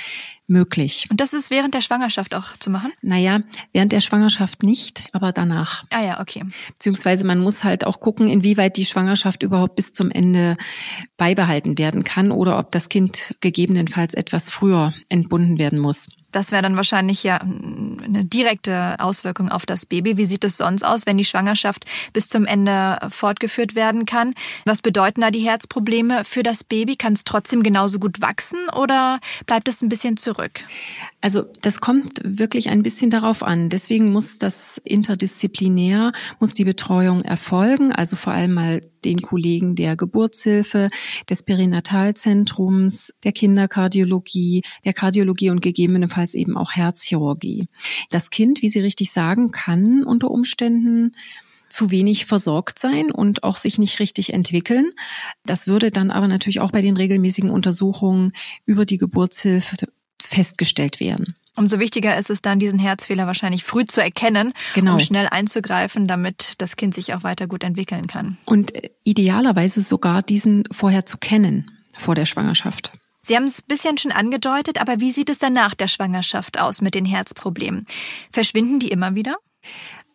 möglich. 0.46 1.06
Und 1.10 1.20
das 1.20 1.34
ist 1.34 1.50
während 1.50 1.74
der 1.74 1.82
Schwangerschaft 1.82 2.34
auch 2.34 2.56
zu 2.56 2.70
machen? 2.70 2.92
Naja, 3.02 3.40
während 3.72 3.92
der 3.92 4.00
Schwangerschaft 4.00 4.62
nicht, 4.62 5.04
aber 5.12 5.32
danach. 5.32 5.84
Ah 5.90 6.02
ja, 6.02 6.20
okay. 6.20 6.44
Beziehungsweise 6.72 7.24
man 7.26 7.38
muss 7.38 7.64
halt 7.64 7.86
auch 7.86 8.00
gucken, 8.00 8.28
inwieweit 8.28 8.76
die 8.76 8.86
Schwangerschaft 8.86 9.42
überhaupt 9.42 9.76
bis 9.76 9.92
zum 9.92 10.10
Ende 10.10 10.56
beibehalten 11.18 11.76
werden 11.78 12.02
kann 12.02 12.32
oder 12.32 12.58
ob 12.58 12.70
das 12.70 12.88
Kind 12.88 13.34
gegebenenfalls 13.40 14.14
etwas 14.14 14.48
früher 14.48 14.94
entbunden 15.10 15.58
werden 15.58 15.78
muss. 15.78 16.08
Das 16.30 16.52
wäre 16.52 16.62
dann 16.62 16.76
wahrscheinlich 16.76 17.22
ja 17.22 17.38
eine 17.38 18.24
direkte 18.24 18.96
Auswirkung 18.98 19.48
auf 19.50 19.64
das 19.64 19.86
Baby. 19.86 20.16
Wie 20.18 20.26
sieht 20.26 20.44
es 20.44 20.58
sonst 20.58 20.82
aus, 20.82 21.06
wenn 21.06 21.16
die 21.16 21.24
Schwangerschaft 21.24 21.86
bis 22.12 22.28
zum 22.28 22.44
Ende 22.44 22.98
fortgeführt 23.08 23.74
werden 23.74 24.04
kann? 24.04 24.34
Was 24.66 24.82
bedeuten 24.82 25.22
da 25.22 25.30
die 25.30 25.40
Herzprobleme 25.40 26.24
für 26.24 26.42
das 26.42 26.64
Baby? 26.64 26.96
Kann 26.96 27.14
es 27.14 27.24
trotzdem 27.24 27.62
genauso 27.62 27.98
gut 27.98 28.20
wachsen 28.20 28.58
oder 28.76 29.20
bleibt 29.46 29.68
es 29.68 29.80
ein 29.80 29.88
bisschen 29.88 30.18
zurück? 30.18 30.64
Also 31.20 31.46
das 31.62 31.80
kommt 31.80 32.20
wirklich 32.22 32.70
ein 32.70 32.84
bisschen 32.84 33.10
darauf 33.10 33.42
an. 33.42 33.70
Deswegen 33.70 34.12
muss 34.12 34.38
das 34.38 34.80
interdisziplinär, 34.84 36.12
muss 36.38 36.54
die 36.54 36.64
Betreuung 36.64 37.22
erfolgen. 37.22 37.90
Also 37.90 38.14
vor 38.14 38.32
allem 38.32 38.54
mal 38.54 38.82
den 39.04 39.20
Kollegen 39.20 39.74
der 39.74 39.96
Geburtshilfe, 39.96 40.90
des 41.28 41.42
Perinatalzentrums, 41.42 43.14
der 43.24 43.32
Kinderkardiologie, 43.32 44.62
der 44.84 44.92
Kardiologie 44.92 45.50
und 45.50 45.60
gegebenenfalls 45.60 46.34
eben 46.34 46.56
auch 46.56 46.72
Herzchirurgie. 46.72 47.68
Das 48.10 48.30
Kind, 48.30 48.62
wie 48.62 48.68
Sie 48.68 48.80
richtig 48.80 49.10
sagen, 49.10 49.50
kann 49.50 50.04
unter 50.04 50.30
Umständen 50.30 51.12
zu 51.68 51.90
wenig 51.90 52.26
versorgt 52.26 52.78
sein 52.78 53.10
und 53.10 53.42
auch 53.42 53.56
sich 53.56 53.78
nicht 53.78 54.00
richtig 54.00 54.32
entwickeln. 54.32 54.92
Das 55.44 55.66
würde 55.66 55.90
dann 55.90 56.10
aber 56.10 56.28
natürlich 56.28 56.60
auch 56.60 56.70
bei 56.70 56.80
den 56.80 56.96
regelmäßigen 56.96 57.50
Untersuchungen 57.50 58.32
über 58.64 58.84
die 58.84 58.98
Geburtshilfe 58.98 59.76
festgestellt 60.22 61.00
werden. 61.00 61.34
Umso 61.56 61.80
wichtiger 61.80 62.16
ist 62.16 62.30
es 62.30 62.40
dann, 62.40 62.60
diesen 62.60 62.78
Herzfehler 62.78 63.26
wahrscheinlich 63.26 63.64
früh 63.64 63.84
zu 63.84 64.00
erkennen, 64.00 64.52
genau. 64.74 64.94
um 64.94 65.00
schnell 65.00 65.26
einzugreifen, 65.28 66.06
damit 66.06 66.54
das 66.58 66.76
Kind 66.76 66.94
sich 66.94 67.14
auch 67.14 67.24
weiter 67.24 67.48
gut 67.48 67.64
entwickeln 67.64 68.06
kann. 68.06 68.38
Und 68.44 68.72
idealerweise 69.02 69.80
sogar 69.80 70.22
diesen 70.22 70.62
vorher 70.70 71.04
zu 71.04 71.18
kennen, 71.18 71.72
vor 71.98 72.14
der 72.14 72.26
Schwangerschaft. 72.26 72.92
Sie 73.22 73.34
haben 73.34 73.44
es 73.44 73.58
ein 73.58 73.66
bisschen 73.66 73.98
schon 73.98 74.12
angedeutet, 74.12 74.80
aber 74.80 75.00
wie 75.00 75.10
sieht 75.10 75.28
es 75.30 75.38
dann 75.38 75.52
nach 75.52 75.74
der 75.74 75.88
Schwangerschaft 75.88 76.60
aus 76.60 76.80
mit 76.80 76.94
den 76.94 77.04
Herzproblemen? 77.04 77.86
Verschwinden 78.30 78.78
die 78.78 78.92
immer 78.92 79.16
wieder? 79.16 79.36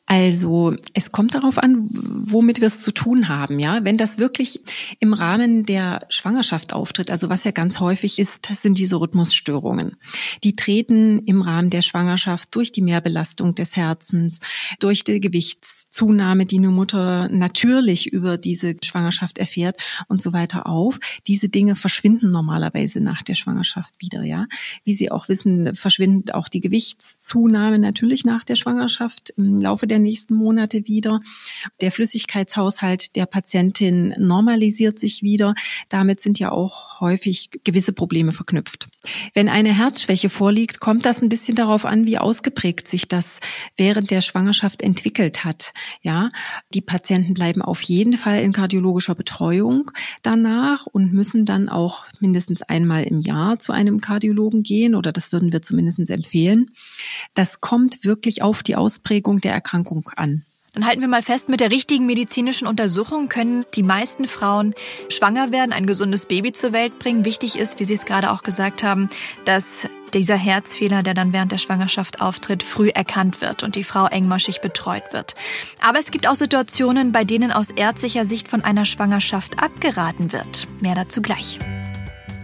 Also 0.05 0.75
es 0.93 1.13
kommt 1.13 1.33
darauf 1.33 1.57
an, 1.57 1.87
womit 1.89 2.59
wir 2.59 2.67
es 2.67 2.81
zu 2.81 2.91
tun 2.91 3.29
haben. 3.29 3.57
Ja, 3.59 3.85
wenn 3.85 3.97
das 3.97 4.17
wirklich 4.17 4.59
im 4.99 5.13
Rahmen 5.13 5.65
der 5.65 6.05
Schwangerschaft 6.09 6.73
auftritt, 6.73 7.09
also 7.09 7.29
was 7.29 7.45
ja 7.45 7.51
ganz 7.51 7.79
häufig 7.79 8.19
ist, 8.19 8.45
sind 8.53 8.77
diese 8.77 8.99
Rhythmusstörungen. 8.99 9.95
Die 10.43 10.57
treten 10.57 11.19
im 11.19 11.41
Rahmen 11.41 11.69
der 11.69 11.81
Schwangerschaft 11.81 12.53
durch 12.53 12.73
die 12.73 12.81
Mehrbelastung 12.81 13.55
des 13.55 13.77
Herzens, 13.77 14.39
durch 14.79 15.05
die 15.05 15.21
Gewichtszunahme, 15.21 16.45
die 16.45 16.57
eine 16.57 16.69
Mutter 16.69 17.29
natürlich 17.29 18.11
über 18.11 18.37
diese 18.37 18.75
Schwangerschaft 18.83 19.37
erfährt 19.37 19.81
und 20.09 20.21
so 20.21 20.33
weiter 20.33 20.67
auf. 20.67 20.99
Diese 21.27 21.47
Dinge 21.47 21.75
verschwinden 21.75 22.29
normalerweise 22.29 22.99
nach 22.99 23.23
der 23.23 23.35
Schwangerschaft 23.35 23.95
wieder. 23.99 24.23
Ja, 24.23 24.47
wie 24.83 24.93
Sie 24.93 25.11
auch 25.11 25.29
wissen, 25.29 25.75
verschwindet 25.75 26.33
auch 26.33 26.49
die 26.49 26.61
Gewichtszunahme 26.61 27.79
natürlich 27.79 28.25
nach 28.25 28.43
der 28.43 28.55
Schwangerschaft 28.55 29.33
im 29.37 29.61
Laufe 29.61 29.87
der 29.87 29.92
der 29.93 29.99
nächsten 29.99 30.33
Monate 30.33 30.87
wieder. 30.87 31.19
Der 31.79 31.91
Flüssigkeitshaushalt 31.91 33.15
der 33.15 33.27
Patientin 33.27 34.15
normalisiert 34.17 34.97
sich 34.97 35.21
wieder. 35.21 35.53
Damit 35.87 36.19
sind 36.19 36.39
ja 36.39 36.51
auch 36.51 36.99
häufig 36.99 37.51
gewisse 37.63 37.93
Probleme 37.93 38.31
verknüpft. 38.31 38.87
Wenn 39.35 39.49
eine 39.49 39.77
Herzschwäche 39.77 40.29
vorliegt, 40.29 40.79
kommt 40.79 41.05
das 41.05 41.21
ein 41.21 41.29
bisschen 41.29 41.55
darauf 41.55 41.85
an, 41.85 42.07
wie 42.07 42.17
ausgeprägt 42.17 42.87
sich 42.87 43.07
das 43.07 43.39
während 43.77 44.09
der 44.09 44.21
Schwangerschaft 44.21 44.81
entwickelt 44.81 45.45
hat. 45.45 45.73
Ja, 46.01 46.29
die 46.73 46.81
Patienten 46.81 47.35
bleiben 47.35 47.61
auf 47.61 47.83
jeden 47.83 48.13
Fall 48.13 48.41
in 48.41 48.51
kardiologischer 48.51 49.13
Betreuung 49.13 49.91
danach 50.23 50.87
und 50.87 51.13
müssen 51.13 51.45
dann 51.45 51.69
auch 51.69 52.05
mindestens 52.19 52.63
einmal 52.63 53.03
im 53.03 53.21
Jahr 53.21 53.59
zu 53.59 53.73
einem 53.73 54.01
Kardiologen 54.01 54.63
gehen 54.63 54.95
oder 54.95 55.11
das 55.11 55.31
würden 55.31 55.51
wir 55.53 55.61
zumindest 55.61 56.09
empfehlen. 56.09 56.71
Das 57.35 57.61
kommt 57.61 58.03
wirklich 58.03 58.41
auf 58.41 58.63
die 58.63 58.75
Ausprägung 58.75 59.39
der 59.39 59.53
Erkrankung 59.53 59.82
Erkrankung 59.83 60.09
an. 60.15 60.43
Dann 60.73 60.87
halten 60.87 61.01
wir 61.01 61.07
mal 61.07 61.21
fest, 61.21 61.49
mit 61.49 61.59
der 61.59 61.69
richtigen 61.69 62.07
medizinischen 62.07 62.67
Untersuchung 62.67 63.29
können 63.29 63.63
die 63.75 63.83
meisten 63.83 64.27
Frauen 64.27 64.73
schwanger 65.09 65.51
werden, 65.51 65.71
ein 65.71 65.85
gesundes 65.85 66.25
Baby 66.25 66.51
zur 66.51 66.73
Welt 66.73 66.97
bringen. 66.97 67.25
Wichtig 67.25 67.59
ist, 67.59 67.79
wie 67.79 67.83
Sie 67.83 67.93
es 67.93 68.05
gerade 68.05 68.31
auch 68.31 68.41
gesagt 68.41 68.81
haben, 68.81 69.07
dass 69.45 69.87
dieser 70.15 70.35
Herzfehler, 70.35 71.03
der 71.03 71.13
dann 71.13 71.31
während 71.31 71.51
der 71.51 71.59
Schwangerschaft 71.59 72.21
auftritt, 72.21 72.63
früh 72.63 72.89
erkannt 72.89 73.39
wird 73.39 73.61
und 73.61 73.75
die 73.75 73.83
Frau 73.83 74.07
engmaschig 74.07 74.61
betreut 74.61 75.03
wird. 75.11 75.35
Aber 75.79 75.99
es 75.99 76.09
gibt 76.09 76.27
auch 76.27 76.35
Situationen, 76.35 77.11
bei 77.11 77.23
denen 77.23 77.51
aus 77.51 77.69
ärztlicher 77.69 78.25
Sicht 78.25 78.47
von 78.47 78.63
einer 78.63 78.85
Schwangerschaft 78.85 79.61
abgeraten 79.61 80.31
wird. 80.31 80.67
Mehr 80.81 80.95
dazu 80.95 81.21
gleich. 81.21 81.59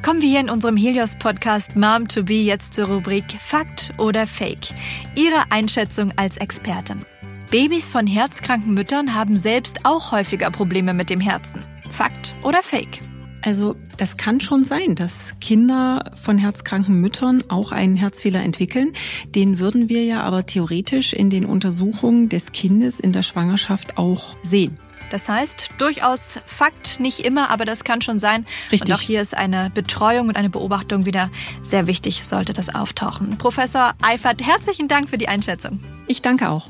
Kommen 0.03 0.21
wir 0.21 0.29
hier 0.29 0.39
in 0.39 0.51
unserem 0.51 0.77
Helios-Podcast 0.77 1.75
Mom 1.75 2.07
to 2.07 2.23
Be 2.23 2.35
jetzt 2.35 2.75
zur 2.75 2.89
Rubrik 2.89 3.37
Fakt 3.39 3.91
oder 3.97 4.27
Fake. 4.27 4.69
Ihre 5.15 5.51
Einschätzung 5.51 6.13
als 6.15 6.37
Expertin. 6.37 7.05
Babys 7.51 7.89
von 7.89 8.05
herzkranken 8.05 8.75
Müttern 8.75 9.15
haben 9.15 9.35
selbst 9.35 9.79
auch 9.83 10.11
häufiger 10.11 10.51
Probleme 10.51 10.93
mit 10.93 11.09
dem 11.09 11.19
Herzen. 11.19 11.65
Fakt 11.89 12.35
oder 12.43 12.61
Fake? 12.61 13.01
Also 13.41 13.75
das 13.97 14.17
kann 14.17 14.39
schon 14.39 14.63
sein, 14.63 14.93
dass 14.93 15.33
Kinder 15.41 16.11
von 16.21 16.37
herzkranken 16.37 17.01
Müttern 17.01 17.43
auch 17.49 17.71
einen 17.71 17.95
Herzfehler 17.95 18.43
entwickeln. 18.43 18.93
Den 19.33 19.57
würden 19.57 19.89
wir 19.89 20.05
ja 20.05 20.21
aber 20.21 20.45
theoretisch 20.45 21.13
in 21.13 21.31
den 21.31 21.43
Untersuchungen 21.43 22.29
des 22.29 22.51
Kindes 22.51 22.99
in 22.99 23.13
der 23.13 23.23
Schwangerschaft 23.23 23.97
auch 23.97 24.37
sehen. 24.43 24.77
Das 25.09 25.27
heißt, 25.27 25.69
durchaus 25.79 26.39
Fakt, 26.45 26.99
nicht 26.99 27.21
immer, 27.21 27.49
aber 27.49 27.65
das 27.65 27.83
kann 27.83 28.03
schon 28.03 28.19
sein. 28.19 28.45
Richtig. 28.71 28.91
Und 28.91 28.95
auch 28.95 29.01
hier 29.01 29.21
ist 29.21 29.35
eine 29.35 29.71
Betreuung 29.71 30.27
und 30.27 30.35
eine 30.35 30.51
Beobachtung 30.51 31.07
wieder 31.07 31.31
sehr 31.63 31.87
wichtig, 31.87 32.25
sollte 32.25 32.53
das 32.53 32.75
auftauchen. 32.75 33.39
Professor 33.39 33.93
Eifert, 34.03 34.45
herzlichen 34.45 34.87
Dank 34.87 35.09
für 35.09 35.17
die 35.17 35.27
Einschätzung. 35.27 35.79
Ich 36.05 36.21
danke 36.21 36.47
auch. 36.49 36.69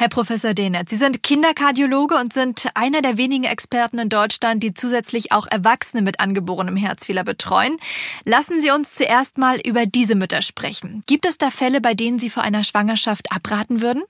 Herr 0.00 0.08
Professor 0.08 0.54
Dehnert, 0.54 0.88
Sie 0.88 0.94
sind 0.94 1.24
Kinderkardiologe 1.24 2.14
und 2.14 2.32
sind 2.32 2.68
einer 2.74 3.02
der 3.02 3.16
wenigen 3.16 3.42
Experten 3.42 3.98
in 3.98 4.08
Deutschland, 4.08 4.62
die 4.62 4.72
zusätzlich 4.72 5.32
auch 5.32 5.48
Erwachsene 5.48 6.02
mit 6.02 6.20
angeborenem 6.20 6.76
Herzfehler 6.76 7.24
betreuen. 7.24 7.78
Lassen 8.24 8.60
Sie 8.60 8.70
uns 8.70 8.94
zuerst 8.94 9.38
mal 9.38 9.58
über 9.58 9.86
diese 9.86 10.14
Mütter 10.14 10.40
sprechen. 10.40 11.02
Gibt 11.08 11.26
es 11.26 11.36
da 11.36 11.50
Fälle, 11.50 11.80
bei 11.80 11.94
denen 11.94 12.20
Sie 12.20 12.30
vor 12.30 12.44
einer 12.44 12.62
Schwangerschaft 12.62 13.32
abraten 13.32 13.80
würden? 13.80 14.04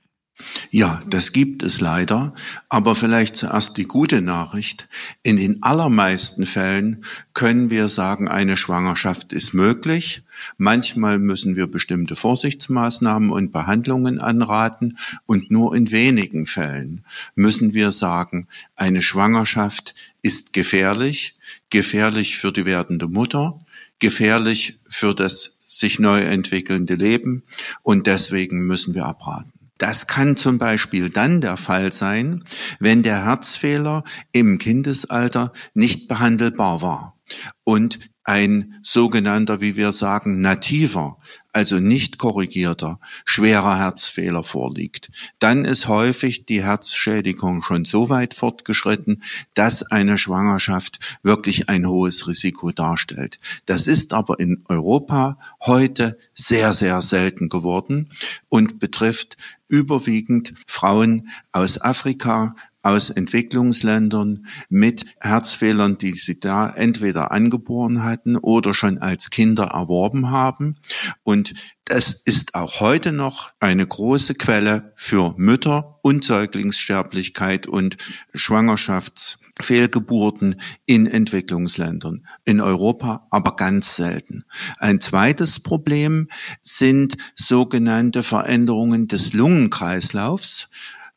Ja, 0.71 1.01
das 1.09 1.33
gibt 1.33 1.63
es 1.63 1.81
leider. 1.81 2.35
Aber 2.69 2.95
vielleicht 2.95 3.37
zuerst 3.37 3.77
die 3.77 3.87
gute 3.87 4.21
Nachricht. 4.21 4.89
In 5.23 5.37
den 5.37 5.63
allermeisten 5.63 6.47
Fällen 6.47 7.05
können 7.35 7.71
wir 7.71 7.89
sagen, 7.89 8.29
eine 8.29 8.57
Schwangerschaft 8.57 9.33
ist 9.33 9.53
möglich. 9.53 10.23
Manchmal 10.57 11.19
müssen 11.19 11.57
wir 11.57 11.67
bestimmte 11.67 12.15
Vorsichtsmaßnahmen 12.15 13.31
und 13.31 13.51
Behandlungen 13.51 14.21
anraten. 14.21 14.99
Und 15.27 15.51
nur 15.51 15.75
in 15.75 15.91
wenigen 15.91 16.47
Fällen 16.47 17.05
müssen 17.35 17.75
wir 17.75 17.91
sagen, 17.91 18.47
eine 18.77 19.03
Schwangerschaft 19.03 19.95
ist 20.23 20.53
gefährlich, 20.53 21.37
gefährlich 21.71 22.37
für 22.37 22.53
die 22.53 22.65
werdende 22.65 23.09
Mutter, 23.09 23.59
gefährlich 23.99 24.79
für 24.89 25.15
das 25.15 25.59
sich 25.67 25.99
neu 25.99 26.23
entwickelnde 26.23 26.95
Leben. 26.95 27.43
Und 27.83 28.07
deswegen 28.07 28.67
müssen 28.67 28.95
wir 28.95 29.07
abraten. 29.07 29.58
Das 29.79 30.07
kann 30.07 30.37
zum 30.37 30.59
Beispiel 30.59 31.09
dann 31.09 31.41
der 31.41 31.57
Fall 31.57 31.93
sein, 31.93 32.45
wenn 32.81 33.03
der 33.03 33.25
Herzfehler 33.25 34.05
im 34.33 34.59
Kindesalter 34.59 35.53
nicht 35.75 36.09
behandelbar 36.09 36.83
war 36.83 37.19
und 37.65 37.99
ein 38.29 38.79
sogenannter, 38.83 39.63
wie 39.63 39.75
wir 39.75 39.91
sagen, 39.91 40.43
nativer, 40.43 41.17
also 41.51 41.77
nicht 41.77 42.19
korrigierter, 42.19 43.01
schwerer 43.25 43.79
Herzfehler 43.79 44.43
vorliegt, 44.43 45.11
dann 45.39 45.65
ist 45.65 45.89
häufig 45.89 46.45
die 46.45 46.63
Herzschädigung 46.63 47.63
schon 47.63 47.87
so 47.87 48.11
weit 48.11 48.35
fortgeschritten, 48.35 49.23
dass 49.55 49.83
eine 49.83 50.19
Schwangerschaft 50.19 51.19
wirklich 51.23 51.71
ein 51.71 51.89
hohes 51.89 52.29
Risiko 52.29 52.71
darstellt. 52.71 53.41
Das 53.65 53.87
ist 53.87 54.13
aber 54.13 54.39
in 54.39 54.63
Europa 54.69 55.39
heute 55.65 56.19
sehr, 56.35 56.75
sehr 56.75 57.01
selten 57.01 57.49
geworden 57.49 58.11
und 58.51 58.79
betrifft 58.79 59.39
überwiegend 59.69 60.53
Frauen 60.67 61.29
aus 61.53 61.81
Afrika, 61.81 62.55
aus 62.83 63.11
Entwicklungsländern 63.11 64.47
mit 64.69 65.07
Herzfehlern, 65.21 65.99
die 65.99 66.15
sie 66.15 66.41
da 66.41 66.71
entweder 66.71 67.33
angeboren 67.33 68.05
hatten 68.05 68.37
oder 68.37 68.73
schon 68.75 68.99
als 68.99 69.31
Kinder 69.31 69.65
erworben 69.67 70.31
haben. 70.31 70.77
Und 71.23 71.55
das 71.85 72.21
ist 72.25 72.55
auch 72.55 72.81
heute 72.81 73.13
noch 73.13 73.53
eine 73.61 73.87
große 73.87 74.35
Quelle 74.35 74.93
für 74.95 75.35
Mütter 75.39 76.01
und 76.03 76.23
Säuglingssterblichkeit 76.23 77.67
und 77.67 77.97
Schwangerschaftsfehlgeburten 78.35 80.61
in 80.85 81.07
Entwicklungsländern. 81.07 82.27
In 82.45 82.61
Europa 82.61 83.27
aber 83.31 83.57
ganz 83.57 83.97
selten. 83.97 84.45
Ein 84.79 85.01
zweites 85.01 85.61
Problem 85.61 86.29
sind 86.61 87.17
sogenannte 87.35 88.23
Veränderungen 88.23 89.09
des 89.09 89.33
Lungenkreislaufs. 89.33 90.69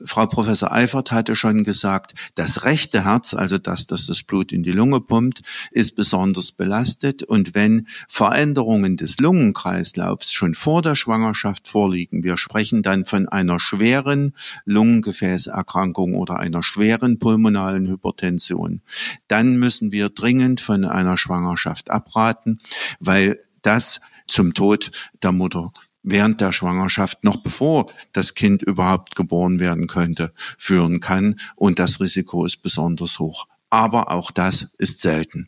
Frau 0.06 0.26
Professor 0.26 0.72
Eifert 0.72 1.12
hatte 1.12 1.36
schon 1.36 1.64
gesagt, 1.64 2.14
das 2.36 2.64
rechte 2.64 3.06
Herz, 3.06 3.34
also 3.34 3.58
das, 3.58 3.88
das 3.88 4.06
das 4.06 4.24
Blut 4.24 4.52
in 4.52 4.64
die 4.64 4.72
Lunge 4.72 5.02
pumpt, 5.02 5.42
ist 5.72 5.96
besonders 5.96 6.52
belastet. 6.52 7.24
Und 7.24 7.56
wenn 7.56 7.88
Veränderungen 8.08 8.98
des 8.98 9.20
Lungenkreislaufs 9.20 10.32
schon 10.32 10.54
vor 10.54 10.82
der 10.82 10.96
Schwangerschaft 10.96 11.68
vorliegen, 11.68 12.24
wir 12.24 12.38
sprechen 12.38 12.82
dann 12.82 13.06
von 13.06 13.28
einer 13.28 13.60
schweren 13.60 14.34
Lungengefäßerkrankung 14.66 16.16
oder 16.16 16.40
einer 16.40 16.64
schweren 16.64 17.20
pulmonalen 17.20 17.88
Hypertension, 17.88 18.82
dann 19.28 19.58
müssen 19.58 19.92
wir 19.92 20.10
dringend 20.10 20.62
von 20.62 20.86
einer 20.86 21.18
Schwangerschaft 21.18 21.90
abraten, 21.90 22.60
weil 23.00 23.40
das 23.62 24.02
zum 24.28 24.54
Tod 24.54 24.92
der 25.22 25.32
Mutter 25.32 25.72
während 26.04 26.42
der 26.42 26.52
Schwangerschaft, 26.52 27.24
noch 27.24 27.38
bevor 27.44 27.92
das 28.14 28.34
Kind 28.34 28.62
überhaupt 28.62 29.16
geboren 29.16 29.60
werden 29.60 29.88
könnte, 29.88 30.34
führen 30.58 31.00
kann. 31.00 31.36
Und 31.56 31.80
das 31.80 32.00
Risiko 32.00 32.46
ist 32.46 32.58
besonders 32.58 33.20
hoch. 33.20 33.48
Aber 33.74 34.12
auch 34.12 34.32
das 34.32 34.68
ist 34.80 35.00
selten. 35.00 35.48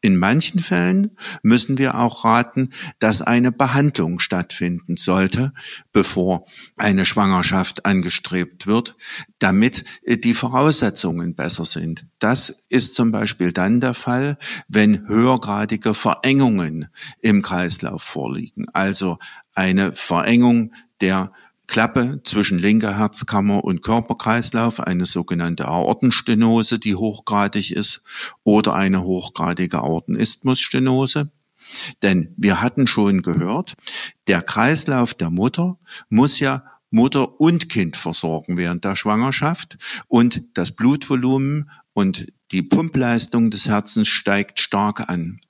In 0.00 0.16
manchen 0.16 0.60
Fällen 0.60 1.16
müssen 1.42 1.78
wir 1.78 1.96
auch 1.96 2.24
raten, 2.24 2.70
dass 3.00 3.22
eine 3.22 3.50
Behandlung 3.50 4.20
stattfinden 4.20 4.96
sollte, 4.96 5.52
bevor 5.92 6.46
eine 6.76 7.04
Schwangerschaft 7.04 7.84
angestrebt 7.84 8.68
wird, 8.68 8.94
damit 9.40 9.84
die 10.06 10.32
Voraussetzungen 10.32 11.34
besser 11.34 11.64
sind. 11.64 12.06
Das 12.20 12.50
ist 12.68 12.94
zum 12.94 13.10
Beispiel 13.10 13.52
dann 13.52 13.80
der 13.80 13.94
Fall, 13.94 14.38
wenn 14.68 15.08
höhergradige 15.08 15.92
Verengungen 15.92 16.86
im 17.20 17.42
Kreislauf 17.42 18.04
vorliegen, 18.04 18.66
also 18.74 19.18
eine 19.56 19.92
Verengung 19.92 20.72
der 21.00 21.32
Klappe 21.66 22.20
zwischen 22.22 22.58
linker 22.58 22.96
Herzkammer 22.96 23.64
und 23.64 23.82
Körperkreislauf, 23.82 24.80
eine 24.80 25.04
sogenannte 25.04 25.66
Aortenstenose, 25.66 26.78
die 26.78 26.94
hochgradig 26.94 27.72
ist, 27.72 28.02
oder 28.44 28.74
eine 28.74 29.02
hochgradige 29.02 29.78
Aortenisthmusstenose. 29.78 31.32
Denn 32.02 32.32
wir 32.36 32.62
hatten 32.62 32.86
schon 32.86 33.22
gehört, 33.22 33.74
der 34.28 34.42
Kreislauf 34.42 35.14
der 35.14 35.30
Mutter 35.30 35.78
muss 36.08 36.38
ja 36.38 36.62
Mutter 36.90 37.40
und 37.40 37.68
Kind 37.68 37.96
versorgen 37.96 38.56
während 38.56 38.84
der 38.84 38.94
Schwangerschaft 38.94 39.76
und 40.06 40.44
das 40.54 40.70
Blutvolumen 40.70 41.68
und 41.96 42.30
die 42.52 42.62
Pumpleistung 42.62 43.50
des 43.50 43.68
Herzens 43.68 44.08
steigt 44.08 44.60
stark 44.60 45.08
an. 45.08 45.40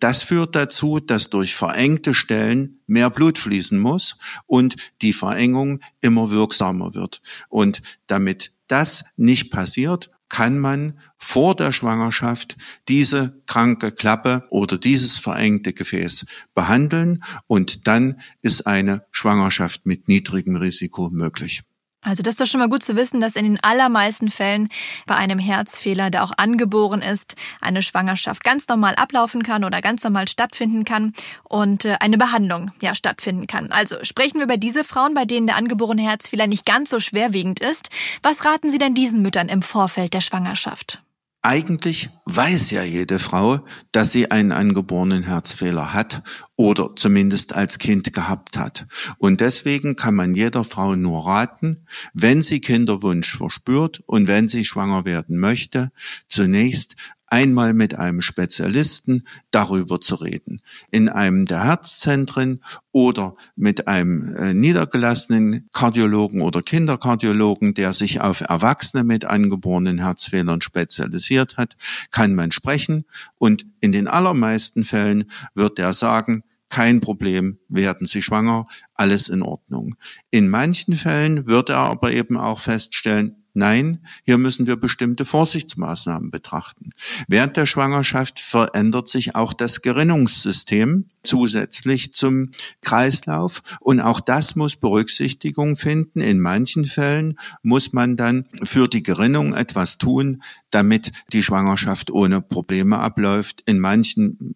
Das 0.00 0.24
führt 0.24 0.56
dazu, 0.56 0.98
dass 0.98 1.30
durch 1.30 1.54
verengte 1.54 2.14
Stellen 2.14 2.80
mehr 2.88 3.10
Blut 3.10 3.38
fließen 3.38 3.78
muss 3.78 4.16
und 4.46 4.74
die 5.02 5.12
Verengung 5.12 5.78
immer 6.00 6.32
wirksamer 6.32 6.94
wird. 6.94 7.22
Und 7.48 7.80
damit 8.08 8.52
das 8.66 9.04
nicht 9.16 9.52
passiert, 9.52 10.10
kann 10.28 10.58
man 10.58 10.98
vor 11.16 11.54
der 11.54 11.70
Schwangerschaft 11.70 12.56
diese 12.88 13.40
kranke 13.46 13.92
Klappe 13.92 14.42
oder 14.50 14.78
dieses 14.78 15.18
verengte 15.18 15.72
Gefäß 15.74 16.26
behandeln 16.54 17.22
und 17.46 17.86
dann 17.86 18.20
ist 18.42 18.66
eine 18.66 19.06
Schwangerschaft 19.12 19.86
mit 19.86 20.08
niedrigem 20.08 20.56
Risiko 20.56 21.08
möglich. 21.10 21.62
Also 22.04 22.22
das 22.22 22.34
ist 22.34 22.40
doch 22.40 22.46
schon 22.46 22.60
mal 22.60 22.68
gut 22.68 22.82
zu 22.82 22.96
wissen, 22.96 23.20
dass 23.20 23.34
in 23.34 23.44
den 23.44 23.64
allermeisten 23.64 24.28
Fällen 24.28 24.68
bei 25.06 25.16
einem 25.16 25.38
Herzfehler, 25.38 26.10
der 26.10 26.22
auch 26.22 26.32
angeboren 26.36 27.02
ist, 27.02 27.34
eine 27.60 27.82
Schwangerschaft 27.82 28.44
ganz 28.44 28.68
normal 28.68 28.94
ablaufen 28.94 29.42
kann 29.42 29.64
oder 29.64 29.80
ganz 29.80 30.04
normal 30.04 30.28
stattfinden 30.28 30.84
kann 30.84 31.14
und 31.44 31.86
äh, 31.86 31.96
eine 32.00 32.18
Behandlung 32.18 32.70
ja 32.80 32.94
stattfinden 32.94 33.46
kann. 33.46 33.72
Also 33.72 33.96
sprechen 34.02 34.38
wir 34.38 34.44
über 34.44 34.58
diese 34.58 34.84
Frauen, 34.84 35.14
bei 35.14 35.24
denen 35.24 35.46
der 35.46 35.56
angeborene 35.56 36.02
Herzfehler 36.02 36.46
nicht 36.46 36.66
ganz 36.66 36.90
so 36.90 37.00
schwerwiegend 37.00 37.60
ist. 37.60 37.88
Was 38.22 38.44
raten 38.44 38.68
Sie 38.68 38.78
denn 38.78 38.94
diesen 38.94 39.22
Müttern 39.22 39.48
im 39.48 39.62
Vorfeld 39.62 40.12
der 40.12 40.20
Schwangerschaft? 40.20 41.00
Eigentlich 41.46 42.08
weiß 42.24 42.70
ja 42.70 42.84
jede 42.84 43.18
Frau, 43.18 43.66
dass 43.92 44.12
sie 44.12 44.30
einen 44.30 44.50
angeborenen 44.50 45.24
Herzfehler 45.24 45.92
hat 45.92 46.22
oder 46.56 46.96
zumindest 46.96 47.54
als 47.54 47.78
Kind 47.78 48.14
gehabt 48.14 48.56
hat. 48.56 48.86
Und 49.18 49.42
deswegen 49.42 49.94
kann 49.94 50.14
man 50.14 50.34
jeder 50.34 50.64
Frau 50.64 50.96
nur 50.96 51.26
raten, 51.26 51.86
wenn 52.14 52.42
sie 52.42 52.60
Kinderwunsch 52.60 53.36
verspürt 53.36 54.02
und 54.06 54.26
wenn 54.26 54.48
sie 54.48 54.64
schwanger 54.64 55.04
werden 55.04 55.38
möchte, 55.38 55.92
zunächst 56.28 56.96
einmal 57.26 57.74
mit 57.74 57.94
einem 57.94 58.20
Spezialisten 58.20 59.24
darüber 59.50 60.00
zu 60.00 60.16
reden. 60.16 60.60
In 60.90 61.08
einem 61.08 61.46
der 61.46 61.64
Herzzentren 61.64 62.60
oder 62.92 63.36
mit 63.56 63.88
einem 63.88 64.34
äh, 64.36 64.54
niedergelassenen 64.54 65.68
Kardiologen 65.72 66.42
oder 66.42 66.62
Kinderkardiologen, 66.62 67.74
der 67.74 67.92
sich 67.92 68.20
auf 68.20 68.40
Erwachsene 68.40 69.04
mit 69.04 69.24
angeborenen 69.24 69.98
Herzfehlern 69.98 70.60
spezialisiert 70.60 71.56
hat, 71.56 71.76
kann 72.10 72.34
man 72.34 72.52
sprechen 72.52 73.04
und 73.38 73.66
in 73.80 73.92
den 73.92 74.08
allermeisten 74.08 74.84
Fällen 74.84 75.24
wird 75.54 75.78
er 75.78 75.92
sagen, 75.92 76.44
kein 76.68 77.00
Problem, 77.00 77.58
werden 77.68 78.06
Sie 78.06 78.22
schwanger, 78.22 78.66
alles 78.94 79.28
in 79.28 79.42
Ordnung. 79.42 79.94
In 80.30 80.48
manchen 80.48 80.94
Fällen 80.94 81.46
wird 81.46 81.68
er 81.68 81.78
aber 81.78 82.10
eben 82.10 82.36
auch 82.36 82.58
feststellen, 82.58 83.43
Nein, 83.56 84.00
hier 84.24 84.36
müssen 84.36 84.66
wir 84.66 84.74
bestimmte 84.74 85.24
Vorsichtsmaßnahmen 85.24 86.32
betrachten. 86.32 86.90
Während 87.28 87.56
der 87.56 87.66
Schwangerschaft 87.66 88.40
verändert 88.40 89.08
sich 89.08 89.36
auch 89.36 89.52
das 89.52 89.80
Gerinnungssystem 89.80 91.06
zusätzlich 91.22 92.12
zum 92.12 92.50
Kreislauf 92.82 93.62
und 93.78 94.00
auch 94.00 94.18
das 94.18 94.56
muss 94.56 94.74
Berücksichtigung 94.74 95.76
finden. 95.76 96.20
In 96.20 96.40
manchen 96.40 96.84
Fällen 96.84 97.38
muss 97.62 97.92
man 97.92 98.16
dann 98.16 98.46
für 98.64 98.88
die 98.88 99.04
Gerinnung 99.04 99.54
etwas 99.54 99.98
tun, 99.98 100.42
damit 100.70 101.12
die 101.32 101.42
Schwangerschaft 101.44 102.10
ohne 102.10 102.42
Probleme 102.42 102.98
abläuft. 102.98 103.62
In 103.66 103.78
manchen 103.78 104.54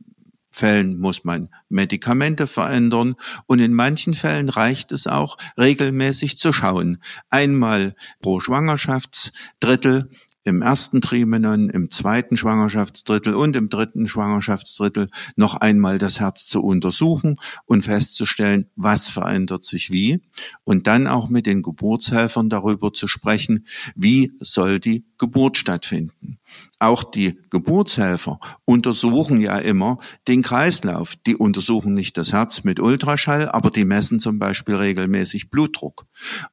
Fällen 0.59 0.99
muss 0.99 1.23
man 1.23 1.51
Medikamente 1.69 2.49
verändern 2.49 3.15
und 3.47 3.61
in 3.61 3.73
manchen 3.73 4.13
Fällen 4.13 4.49
reicht 4.49 4.91
es 4.91 5.07
auch, 5.07 5.39
regelmäßig 5.57 6.37
zu 6.37 6.53
schauen. 6.53 6.99
Einmal 7.31 7.95
pro 8.21 8.41
Schwangerschaftsdrittel 8.41 10.11
im 10.43 10.63
ersten 10.63 11.01
Trimenon, 11.01 11.71
im 11.71 11.93
zweiten 11.93 12.37
Schwangerschaftsdrittel 12.37 13.35
und 13.37 13.55
im 13.55 13.69
dritten 13.69 14.09
Schwangerschaftsdrittel 14.09 15.09
noch 15.37 15.55
einmal 15.55 15.99
das 15.99 16.19
Herz 16.19 16.47
zu 16.47 16.63
untersuchen 16.63 17.37
und 17.67 17.83
festzustellen, 17.83 18.69
was 18.75 19.07
verändert 19.07 19.65
sich 19.65 19.93
wie 19.93 20.23
und 20.65 20.89
dann 20.89 21.07
auch 21.07 21.29
mit 21.29 21.47
den 21.47 21.63
Geburtshelfern 21.63 22.49
darüber 22.49 22.93
zu 22.93 23.07
sprechen, 23.07 23.65
wie 23.95 24.33
soll 24.41 24.81
die 24.81 25.05
Geburt 25.19 25.57
stattfinden. 25.57 26.38
Auch 26.81 27.03
die 27.03 27.37
Geburtshelfer 27.51 28.39
untersuchen 28.65 29.41
ja 29.41 29.59
immer 29.59 29.99
den 30.29 30.43
Kreislauf. 30.43 31.17
Die 31.27 31.35
untersuchen 31.35 31.93
nicht 31.93 32.17
das 32.17 32.33
Herz 32.33 32.63
mit 32.63 32.79
Ultraschall, 32.79 33.49
aber 33.49 33.73
die 33.73 33.85
messen 33.85 34.21
zum 34.21 34.39
Beispiel 34.39 34.77
regelmäßig 34.77 35.51
Blutdruck. 35.51 36.07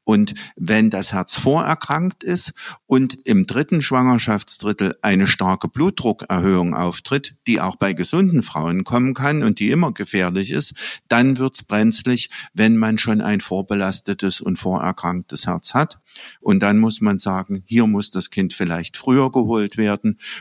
Und 0.03 0.33
wenn 0.55 0.89
das 0.89 1.13
Herz 1.13 1.35
vorerkrankt 1.35 2.23
ist 2.23 2.53
und 2.87 3.19
im 3.23 3.45
dritten 3.45 3.83
Schwangerschaftsdrittel 3.83 4.95
eine 5.03 5.27
starke 5.27 5.67
Blutdruckerhöhung 5.67 6.73
auftritt, 6.73 7.35
die 7.45 7.61
auch 7.61 7.75
bei 7.75 7.93
gesunden 7.93 8.41
Frauen 8.41 8.83
kommen 8.83 9.13
kann 9.13 9.43
und 9.43 9.59
die 9.59 9.69
immer 9.69 9.91
gefährlich 9.91 10.49
ist, 10.49 10.73
dann 11.07 11.37
wird's 11.37 11.61
brenzlig, 11.61 12.31
wenn 12.55 12.77
man 12.77 12.97
schon 12.97 13.21
ein 13.21 13.41
vorbelastetes 13.41 14.41
und 14.41 14.57
vorerkranktes 14.57 15.45
Herz 15.45 15.75
hat. 15.75 15.99
Und 16.41 16.61
dann 16.61 16.79
muss 16.79 16.99
man 16.99 17.19
sagen, 17.19 17.61
hier 17.65 17.85
muss 17.85 18.09
das 18.09 18.31
Kind 18.31 18.53
vielleicht 18.53 18.97
früher 18.97 19.31
geholt 19.31 19.77
werden 19.77 19.84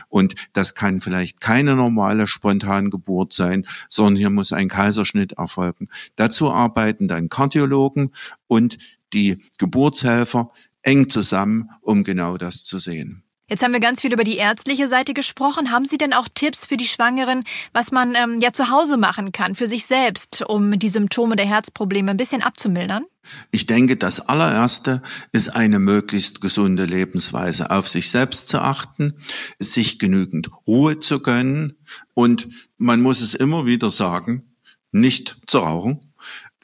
und 0.09 0.35
das 0.53 0.75
kann 0.75 1.01
vielleicht 1.01 1.41
keine 1.41 1.75
normale 1.75 2.27
Spontangeburt 2.27 3.33
sein, 3.33 3.65
sondern 3.89 4.15
hier 4.15 4.29
muss 4.29 4.53
ein 4.53 4.69
Kaiserschnitt 4.69 5.33
erfolgen. 5.33 5.89
Dazu 6.15 6.51
arbeiten 6.51 7.07
dann 7.07 7.29
Kardiologen 7.29 8.11
und 8.47 8.77
die 9.13 9.43
Geburtshelfer 9.57 10.51
eng 10.81 11.09
zusammen, 11.09 11.69
um 11.81 12.03
genau 12.03 12.37
das 12.37 12.63
zu 12.63 12.77
sehen. 12.77 13.24
Jetzt 13.47 13.61
haben 13.61 13.73
wir 13.73 13.79
ganz 13.79 14.01
viel 14.01 14.11
über 14.11 14.23
die 14.23 14.37
ärztliche 14.37 14.87
Seite 14.87 15.13
gesprochen. 15.13 15.71
Haben 15.71 15.85
Sie 15.85 15.99
denn 15.99 16.13
auch 16.13 16.27
Tipps 16.33 16.65
für 16.65 16.77
die 16.77 16.87
Schwangeren, 16.87 17.43
was 17.73 17.91
man 17.91 18.15
ähm, 18.15 18.39
ja 18.39 18.53
zu 18.53 18.71
Hause 18.71 18.97
machen 18.97 19.31
kann, 19.33 19.53
für 19.53 19.67
sich 19.67 19.85
selbst, 19.85 20.41
um 20.47 20.79
die 20.79 20.89
Symptome 20.89 21.35
der 21.35 21.45
Herzprobleme 21.45 22.09
ein 22.09 22.17
bisschen 22.17 22.41
abzumildern? 22.41 23.05
Ich 23.51 23.67
denke, 23.67 23.97
das 23.97 24.19
allererste 24.19 25.03
ist 25.31 25.55
eine 25.55 25.77
möglichst 25.77 26.41
gesunde 26.41 26.85
Lebensweise, 26.85 27.69
auf 27.69 27.87
sich 27.87 28.09
selbst 28.09 28.47
zu 28.47 28.61
achten, 28.61 29.13
sich 29.59 29.99
genügend 29.99 30.49
Ruhe 30.65 30.99
zu 30.99 31.19
gönnen 31.19 31.73
und 32.15 32.47
man 32.77 33.01
muss 33.01 33.21
es 33.21 33.35
immer 33.35 33.67
wieder 33.67 33.91
sagen, 33.91 34.55
nicht 34.91 35.37
zu 35.45 35.59
rauchen, 35.59 35.99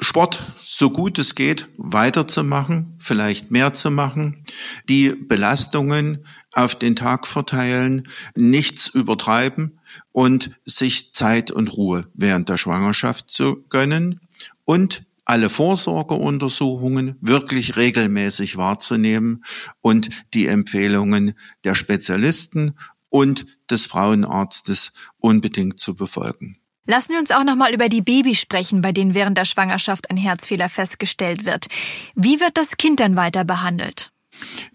Sport 0.03 0.43
so 0.59 0.89
gut 0.89 1.19
es 1.19 1.35
geht 1.35 1.67
weiterzumachen, 1.77 2.95
vielleicht 2.97 3.51
mehr 3.51 3.75
zu 3.75 3.91
machen, 3.91 4.43
die 4.89 5.11
Belastungen 5.13 6.25
auf 6.53 6.73
den 6.75 6.95
Tag 6.95 7.27
verteilen, 7.27 8.07
nichts 8.35 8.87
übertreiben 8.87 9.79
und 10.11 10.51
sich 10.65 11.13
Zeit 11.13 11.51
und 11.51 11.77
Ruhe 11.77 12.07
während 12.15 12.49
der 12.49 12.57
Schwangerschaft 12.57 13.29
zu 13.29 13.63
gönnen 13.69 14.19
und 14.65 15.05
alle 15.23 15.49
Vorsorgeuntersuchungen 15.49 17.15
wirklich 17.21 17.75
regelmäßig 17.75 18.57
wahrzunehmen 18.57 19.45
und 19.81 20.09
die 20.33 20.47
Empfehlungen 20.47 21.33
der 21.63 21.75
Spezialisten 21.75 22.73
und 23.09 23.45
des 23.69 23.85
Frauenarztes 23.85 24.93
unbedingt 25.19 25.79
zu 25.79 25.95
befolgen. 25.95 26.60
Lassen 26.87 27.11
wir 27.11 27.19
uns 27.19 27.31
auch 27.31 27.43
noch 27.43 27.55
mal 27.55 27.73
über 27.73 27.89
die 27.89 28.01
Babys 28.01 28.39
sprechen, 28.39 28.81
bei 28.81 28.91
denen 28.91 29.13
während 29.13 29.37
der 29.37 29.45
Schwangerschaft 29.45 30.09
ein 30.09 30.17
Herzfehler 30.17 30.67
festgestellt 30.67 31.45
wird. 31.45 31.67
Wie 32.15 32.39
wird 32.39 32.57
das 32.57 32.77
Kind 32.77 32.99
dann 32.99 33.15
weiter 33.15 33.43
behandelt? 33.43 34.11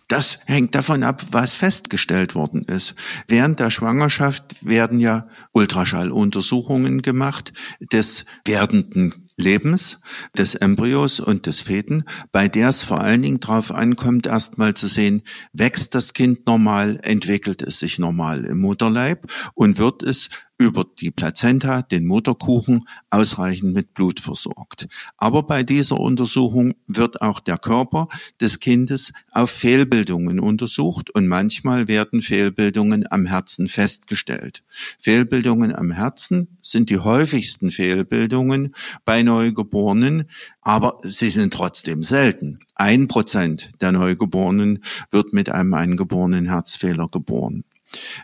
Das 0.07 0.41
hängt 0.47 0.75
davon 0.75 1.03
ab, 1.03 1.25
was 1.33 1.55
festgestellt 1.55 2.35
worden 2.35 2.63
ist. 2.63 2.95
Während 3.27 3.59
der 3.59 3.71
Schwangerschaft 3.71 4.65
werden 4.65 5.01
ja 5.01 5.29
Ultraschalluntersuchungen 5.53 7.03
gemacht 7.03 7.53
des 7.81 8.25
werdenden 8.47 9.27
Lebens 9.37 10.01
des 10.37 10.55
Embryos 10.55 11.21
und 11.21 11.47
des 11.47 11.61
Feten, 11.61 12.05
bei 12.33 12.49
der 12.49 12.71
es 12.71 12.83
vor 12.83 13.01
allen 13.01 13.23
Dingen 13.23 13.41
darauf 13.41 13.71
ankommt, 13.71 14.27
erstmal 14.27 14.75
zu 14.75 14.87
sehen, 14.87 15.23
wächst 15.53 15.95
das 15.95 16.15
Kind 16.15 16.47
normal, 16.47 16.99
entwickelt 17.03 17.61
es 17.61 17.79
sich 17.79 17.99
normal 17.99 18.45
im 18.45 18.61
Mutterleib 18.61 19.31
und 19.55 19.79
wird 19.79 20.03
es 20.03 20.29
über 20.59 20.87
die 20.99 21.11
Plazenta, 21.11 21.83
den 21.83 22.07
Mutterkuchen, 22.07 22.89
ausreichend 23.11 23.75
mit 23.75 23.93
Blut 23.93 24.21
versorgt. 24.21 24.89
Aber 25.19 25.43
bei 25.43 25.63
dieser 25.63 26.01
Untersuchung 26.01 26.75
wird 26.87 27.21
auch 27.21 27.41
der 27.41 27.59
Körper 27.59 28.09
des 28.41 28.59
Kindes 28.61 29.13
auf 29.33 29.51
Fehlbildungen 29.51 30.41
untersucht 30.41 31.11
und 31.11 31.29
manchmal 31.29 31.89
werden 31.89 32.23
Fehlbildungen 32.23 33.11
am 33.11 33.27
Herzen 33.27 33.69
festgestellt. 33.69 34.65
Fehlbildungen 34.99 35.75
am 35.75 35.91
Herzen 35.91 36.57
sind 36.61 36.89
die 36.89 36.99
häufigsten 36.99 37.71
Fehlbildungen 37.71 38.75
bei 39.05 39.23
Neugeborenen, 39.23 40.25
aber 40.63 40.99
sie 41.03 41.29
sind 41.31 41.53
trotzdem 41.53 42.03
selten. 42.03 42.61
Ein 42.75 43.09
Prozent 43.09 43.73
der 43.81 43.93
Neugeborenen 43.93 44.83
wird 45.11 45.33
mit 45.33 45.51
einem 45.51 45.75
eingeborenen 45.75 46.47
Herzfehler 46.47 47.09
geboren. 47.09 47.65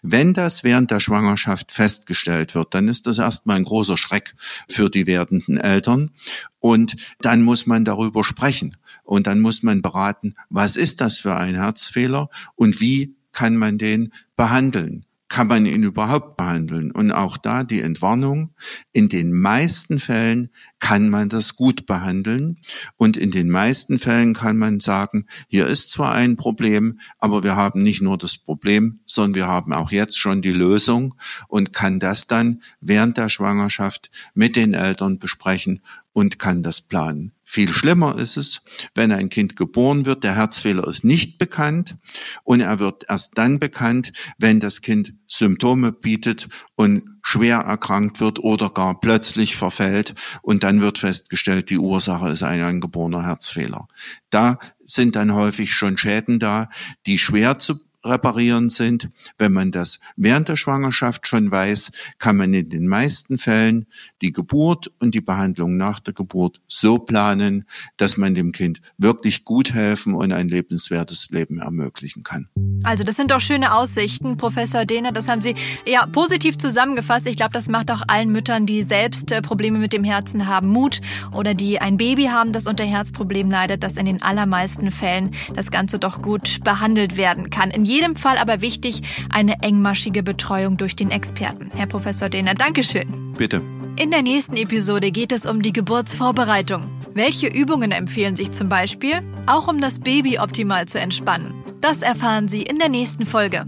Wenn 0.03 0.33
das 0.33 0.65
während 0.65 0.91
der 0.91 1.01
Schwangerschaft 1.01 1.73
festgestellt 1.73 2.55
wird, 2.55 2.75
dann 2.75 2.89
ist 2.89 3.07
das 3.07 3.19
erstmal 3.19 3.57
ein 3.57 3.65
großer 3.65 3.97
Schreck 3.97 4.35
für 4.69 4.91
die 4.91 5.07
werdenden 5.07 5.59
Eltern. 5.59 6.11
Und 6.59 6.97
dann 7.21 7.43
muss 7.43 7.67
man 7.67 7.85
darüber 7.85 8.25
sprechen. 8.25 8.77
Und 9.05 9.27
dann 9.27 9.41
muss 9.41 9.63
man 9.63 9.83
beraten, 9.83 10.35
was 10.49 10.77
ist 10.77 11.01
das 11.01 11.19
für 11.19 11.37
ein 11.37 11.55
Herzfehler 11.55 12.29
und 12.55 12.81
wie 12.81 13.17
kann 13.33 13.57
man 13.57 13.79
den 13.79 14.13
behandeln? 14.37 15.07
Kann 15.33 15.47
man 15.47 15.65
ihn 15.65 15.83
überhaupt 15.83 16.37
behandeln? 16.37 16.91
Und 16.91 17.11
auch 17.11 17.39
da 17.39 17.65
die 17.65 17.81
Entwarnung. 17.81 18.55
In 18.93 19.09
den 19.09 19.33
meisten 19.33 19.99
Fällen 19.99 20.51
kann 20.79 21.09
man 21.09 21.31
das 21.31 21.57
gut 21.57 21.87
behandeln. 21.87 22.59
Und 22.99 23.17
in 23.17 23.31
den 23.31 23.49
meisten 23.49 23.97
Fällen 23.99 24.35
kann 24.35 24.59
man 24.59 24.79
sagen, 24.79 25.25
hier 25.49 25.69
ist 25.69 25.91
zwar 25.91 26.13
ein 26.13 26.37
Problem, 26.37 27.01
aber 27.19 27.43
wir 27.43 27.57
haben 27.57 27.83
nicht 27.83 28.03
nur 28.03 28.19
das 28.19 28.37
Problem, 28.37 29.01
sondern 29.07 29.35
wir 29.35 29.47
haben 29.47 29.73
auch 29.73 29.91
jetzt 29.91 30.19
schon 30.19 30.43
die 30.43 30.53
Lösung 30.53 31.15
und 31.49 31.73
kann 31.73 31.99
das 31.99 32.27
dann 32.27 32.61
während 32.83 33.17
der 33.17 33.31
Schwangerschaft 33.31 34.11
mit 34.35 34.55
den 34.55 34.75
Eltern 34.75 35.19
besprechen 35.19 35.81
und 36.13 36.39
kann 36.39 36.63
das 36.63 36.83
planen. 36.83 37.33
Viel 37.55 37.71
schlimmer 37.71 38.17
ist 38.17 38.39
es, 38.39 38.63
wenn 38.95 39.13
ein 39.13 39.29
Kind 39.29 39.57
geboren 39.57 40.07
wird, 40.07 40.25
der 40.25 40.35
Herzfehler 40.35 40.89
ist 40.89 41.05
nicht 41.05 41.37
bekannt 41.37 41.99
und 42.45 42.61
er 42.61 42.79
wird 42.79 43.05
erst 43.11 43.37
dann 43.37 43.59
bekannt, 43.59 44.15
wenn 44.39 44.59
das 44.59 44.81
Kind 44.81 45.13
Symptome 45.27 45.93
bietet 45.93 46.49
und 46.77 47.05
schwer 47.21 47.59
erkrankt 47.59 48.21
wird 48.21 48.39
oder 48.39 48.71
gar 48.71 48.99
plötzlich 49.01 49.55
verfällt 49.55 50.15
und 50.41 50.63
dann 50.63 50.81
wird 50.81 50.97
festgestellt, 50.97 51.69
die 51.69 51.77
Ursache 51.77 52.31
ist 52.31 52.43
ein 52.43 52.63
angeborener 52.63 53.27
Herzfehler. 53.27 53.87
Da 54.31 54.59
sind 54.83 55.15
dann 55.15 55.35
häufig 55.35 55.75
schon 55.75 55.99
Schäden 55.99 56.39
da, 56.39 56.71
die 57.05 57.19
schwer 57.19 57.59
zu 57.59 57.81
reparieren 58.05 58.71
sind. 58.71 59.09
Wenn 59.39 59.53
man 59.53 59.71
das 59.71 60.01
während 60.17 60.49
der 60.49 60.57
Schwangerschaft 60.57 61.27
schon 61.27 61.51
weiß, 61.51 61.91
kann 62.19 62.37
man 62.37 62.53
in 62.55 62.69
den 62.69 62.87
meisten 62.87 63.39
Fällen 63.39 63.87
die 64.21 64.33
Geburt 64.33 64.91
und 64.99 65.15
die 65.15 65.21
Behandlung 65.21 65.77
nach 65.77 66.01
der 66.01 66.15
Geburt 66.15 66.61
so 66.69 66.99
planen, 66.99 67.65
dass 67.97 68.17
man 68.17 68.35
dem 68.35 68.53
Kind 68.53 68.81
wirklich 68.99 69.45
gut 69.45 69.75
helfen 69.75 70.15
und 70.15 70.33
ein 70.33 70.49
lebenswertes 70.49 71.31
Leben 71.31 71.59
ermöglichen 71.59 72.23
kann. 72.23 72.49
Also 72.85 73.05
das 73.05 73.17
sind 73.17 73.31
doch 73.31 73.41
schöne 73.41 73.75
Aussichten, 73.75 74.37
Professor 74.37 74.85
Dehner. 74.85 75.13
Das 75.13 75.29
haben 75.29 75.41
Sie 75.41 75.55
ja 75.87 76.05
positiv 76.07 76.59
zusammengefasst. 76.59 77.27
Ich 77.27 77.37
glaube, 77.37 77.53
das 77.53 77.69
macht 77.69 77.91
auch 77.91 78.03
allen 78.09 78.31
Müttern, 78.31 78.67
die 78.67 78.83
selbst 78.83 79.31
äh, 79.31 79.41
Probleme 79.41 79.79
mit 79.79 79.93
dem 79.93 80.05
Herzen 80.05 80.47
haben, 80.47 80.69
Mut 80.69 81.01
oder 81.33 81.55
die 81.55 81.81
ein 81.81 81.97
Baby 81.97 82.25
haben, 82.25 82.53
das 82.53 82.67
unter 82.67 82.85
Herzproblem 82.85 83.51
leidet, 83.51 83.83
dass 83.83 83.97
in 83.97 84.07
den 84.07 84.23
allermeisten 84.23 84.91
Fällen 84.91 85.33
das 85.55 85.71
Ganze 85.71 85.99
doch 85.99 86.23
gut 86.23 86.61
behandelt 86.65 87.17
werden 87.17 87.51
kann. 87.51 87.71
In 87.71 87.85
jedem 87.93 88.17
Fall 88.17 88.39
aber 88.39 88.61
wichtig 88.61 89.03
eine 89.31 89.61
engmaschige 89.63 90.23
Betreuung 90.23 90.77
durch 90.79 90.97
den 90.97 91.11
Experten. 91.11 91.71
Herr 91.75 91.87
Professor 91.87 92.29
Dehner, 92.29 92.55
Dankeschön. 92.55 93.35
Bitte. 93.37 93.61
In 94.01 94.11
der 94.11 94.23
nächsten 94.23 94.57
Episode 94.57 95.11
geht 95.11 95.33
es 95.33 95.45
um 95.45 95.61
die 95.61 95.73
Geburtsvorbereitung. 95.73 96.85
Welche 97.13 97.49
Übungen 97.49 97.93
empfehlen 97.93 98.37
sich 98.37 98.51
zum 98.51 98.71
Beispiel, 98.71 99.21
auch 99.47 99.69
um 99.69 99.81
das 99.83 99.99
Baby 99.99 100.39
optimal 100.39 100.87
zu 100.87 100.99
entspannen? 100.99 101.53
Das 101.83 102.01
erfahren 102.01 102.49
Sie 102.49 102.63
in 102.63 102.79
der 102.79 102.89
nächsten 102.89 103.27
Folge. 103.27 103.67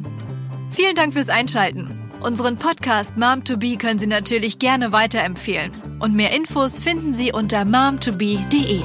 Vielen 0.70 0.94
Dank 0.94 1.12
fürs 1.12 1.28
Einschalten. 1.28 1.90
Unseren 2.20 2.56
Podcast 2.56 3.18
Mom 3.18 3.44
to 3.44 3.58
Be 3.58 3.76
können 3.76 3.98
Sie 3.98 4.06
natürlich 4.06 4.58
gerne 4.58 4.92
weiterempfehlen. 4.92 5.72
Und 6.00 6.14
mehr 6.14 6.34
Infos 6.34 6.78
finden 6.78 7.12
Sie 7.12 7.32
unter 7.32 7.66
momtobe.de. 7.66 8.80